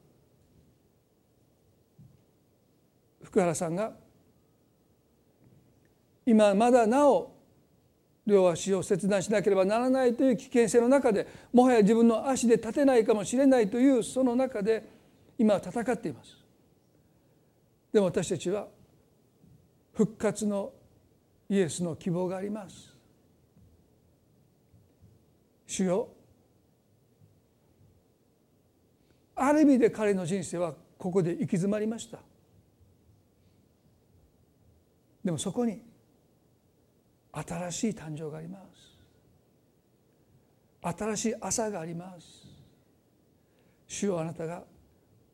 [3.22, 3.92] 福原さんが
[6.26, 7.32] 今まだなお
[8.26, 14.84] 両足を切断しなければならないという危険性の中でもはや自分の足で立てないかもしれないというその中で
[15.38, 16.36] 今は戦っています。
[17.94, 18.68] でも私たちは
[19.94, 20.72] 復活の
[21.48, 22.96] イエスの希望があります。
[25.68, 26.10] 主よ
[29.44, 32.20] ある意味で彼の人生はここで行き詰まりました。
[35.24, 35.82] でもそこに
[37.32, 38.60] 新しい誕生がありま
[40.84, 40.96] す。
[40.98, 42.28] 新しい朝があります。
[43.88, 44.64] 主よあなたが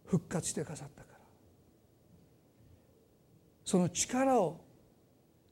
[0.05, 1.17] 復活してくださったから。
[3.65, 4.61] その力を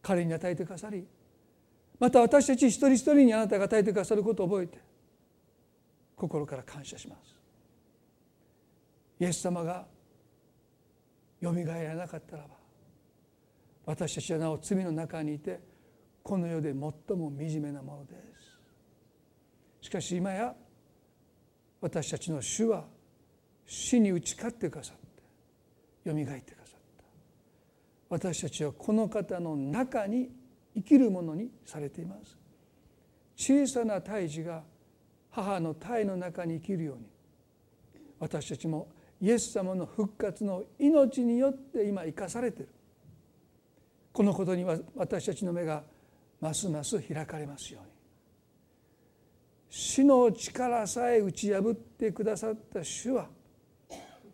[0.01, 1.05] 彼に与えてくださり
[1.99, 4.79] また私たち一人一人にあなたが与えてくださることを覚えて
[6.15, 7.34] 心から感謝します。
[9.19, 9.85] イエス様が
[11.39, 12.49] よみがえらなかったらば
[13.85, 15.59] 私たちはなお罪の中にいて
[16.23, 16.91] この世で最も
[17.37, 18.15] 惨めなもので
[19.79, 19.85] す。
[19.87, 20.55] しかし今や
[21.79, 22.85] 私たちの主は
[23.67, 27.03] 死に打ち勝ってくださってよみがえってくださった。
[28.09, 30.31] 私たちはこの方の中に
[30.75, 32.35] 生きるものにされています。
[33.35, 34.63] 小さな胎児が
[35.29, 37.03] 母の胎の中に生きるように
[38.19, 38.87] 私たちも
[39.21, 42.69] イエス様の復活の命によって今生かされている。
[44.11, 45.83] このことには私たちの目が
[46.39, 47.89] ますます開かれますように。
[49.69, 53.27] 死の力さえ打ち破ってくださった主は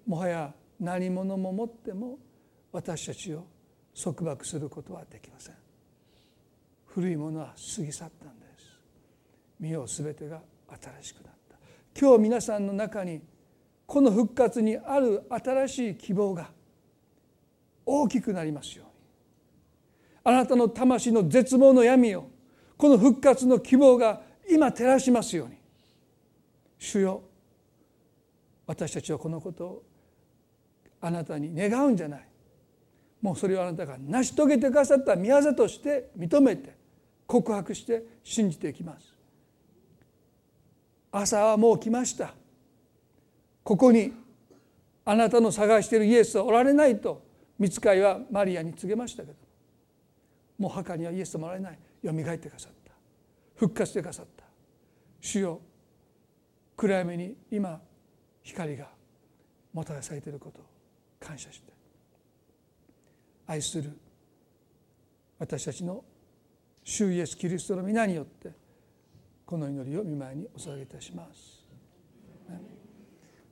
[0.06, 2.20] もはや何者ももっても
[2.72, 3.46] 私たちを
[4.00, 5.56] 束縛することはできません。
[6.86, 8.80] 古いものは過ぎ去ったんです。
[9.60, 11.58] 身を全てが新しくなった。
[12.00, 13.22] 今日皆さんの中に
[13.92, 16.50] この復活にある新しい希望が
[17.86, 18.92] 大きくなりますように。
[20.24, 22.30] あなたの魂の絶望の闇を
[22.78, 25.58] この復活の希望が今照らしますように。
[26.80, 27.22] 主よ
[28.66, 29.84] 私たちはこのことを
[31.02, 32.28] あなたに願うんじゃない。
[33.22, 36.78] もうそれをあなたが成し遂げてくださった宮業として認めて
[37.28, 39.14] 告白して信じていきます。
[41.12, 42.34] 朝はもう来ました。
[43.64, 44.14] ここに
[45.06, 47.24] あなたの探しているイエスはおられないと
[47.60, 49.38] 見つかいはマリアに告げましたけど
[50.58, 50.68] も。
[50.68, 51.80] う墓にはイエス様られない。
[52.02, 52.92] よみがえってくださった。
[53.56, 54.44] 復活してくださった。
[55.20, 55.62] 主よ
[56.76, 57.80] 暗闇に今
[58.42, 58.88] 光が
[59.74, 60.64] もたらされていることを
[61.20, 61.72] 感謝して。
[63.48, 63.92] 愛する
[65.40, 66.04] 私たちの
[66.84, 68.52] 主イエスキリストの皆によって
[69.46, 71.62] この祈りを見舞いにお捧げいたします。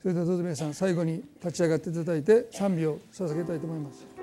[0.01, 4.18] それではどうぞ皆さん最後に立ち上がっていただいて賛美を捧げたいと思います。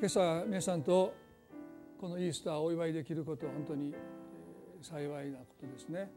[0.00, 1.12] 今朝皆さんと
[2.00, 3.92] このイースターをお祝いできることは本当に
[4.80, 6.08] 幸いなことですね。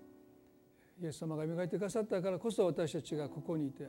[1.01, 3.87] イエス様が磨いてくださったからこそ私たちがここにいて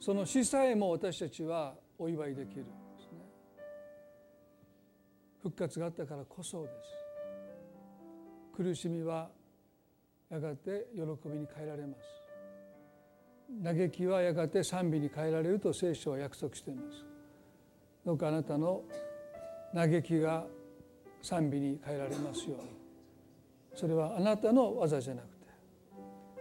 [0.00, 3.18] その死さえも私たちはお祝いできるですね。
[5.40, 6.74] 復活があったからこそです。
[8.56, 9.28] 苦しみは
[10.28, 12.02] やがて喜びに変えられます。
[13.62, 17.07] 嘆きはやがて賛美に変えられると聖書は約束しています。
[18.08, 18.82] どうかあなたの
[19.74, 20.46] 嘆きが
[21.20, 22.70] 賛美に変えられますように。
[23.74, 25.34] それはあなたの技じゃなくて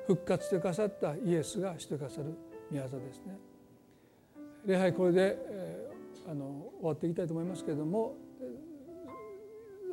[0.08, 2.38] 復活してくださったイエスがしてくださる
[2.72, 3.38] 御業ですね。
[4.66, 5.88] 礼拝これで、えー
[6.32, 8.16] あの終わっていきたいと思いますけれども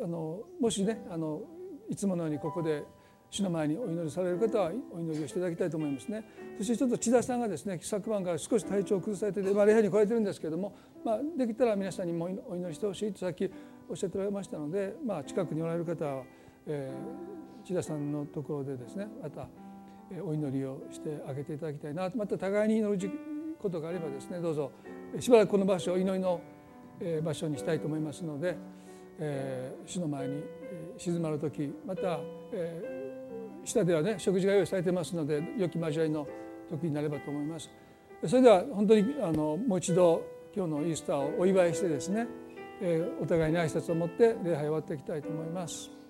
[0.03, 1.43] あのもしねあの
[1.89, 2.83] いつものようにここで
[3.31, 6.25] 主の前にお祈りされる方はお祈りをしていただきたいと思いますね。
[6.59, 13.51] そしてちょっと千田さんがですね昨晩から少し体調を崩されて、まあ、礼拝に来られてるんですけども、まあ、できたら皆さんにもお祈りしてほしいとさっき
[13.89, 16.23] おっしゃっておられましたので、まあ、近くにおられる方は、
[16.67, 19.47] えー、千田さんのところでですねまた
[20.25, 23.13] お祈りをしてあげていただきたいなまた互いに祈る
[23.59, 24.73] ことがあればですねどうぞ
[25.19, 26.41] しばらくこの場所を祈りの
[27.23, 28.57] 場所にしたいと思いますので、
[29.19, 32.19] えー主の前にえ静まる時また、
[32.53, 33.05] えー
[33.67, 36.27] 下ではね食事が用意されてますので良き交わりの
[36.69, 37.71] 時になればと思います。
[38.27, 40.23] それでは本当にあのもう一度
[40.55, 42.29] 今日のイースターをお祝いしてですね、
[42.81, 46.04] えーお互いに挨拶を持って礼拝を終わっていきたいと思います。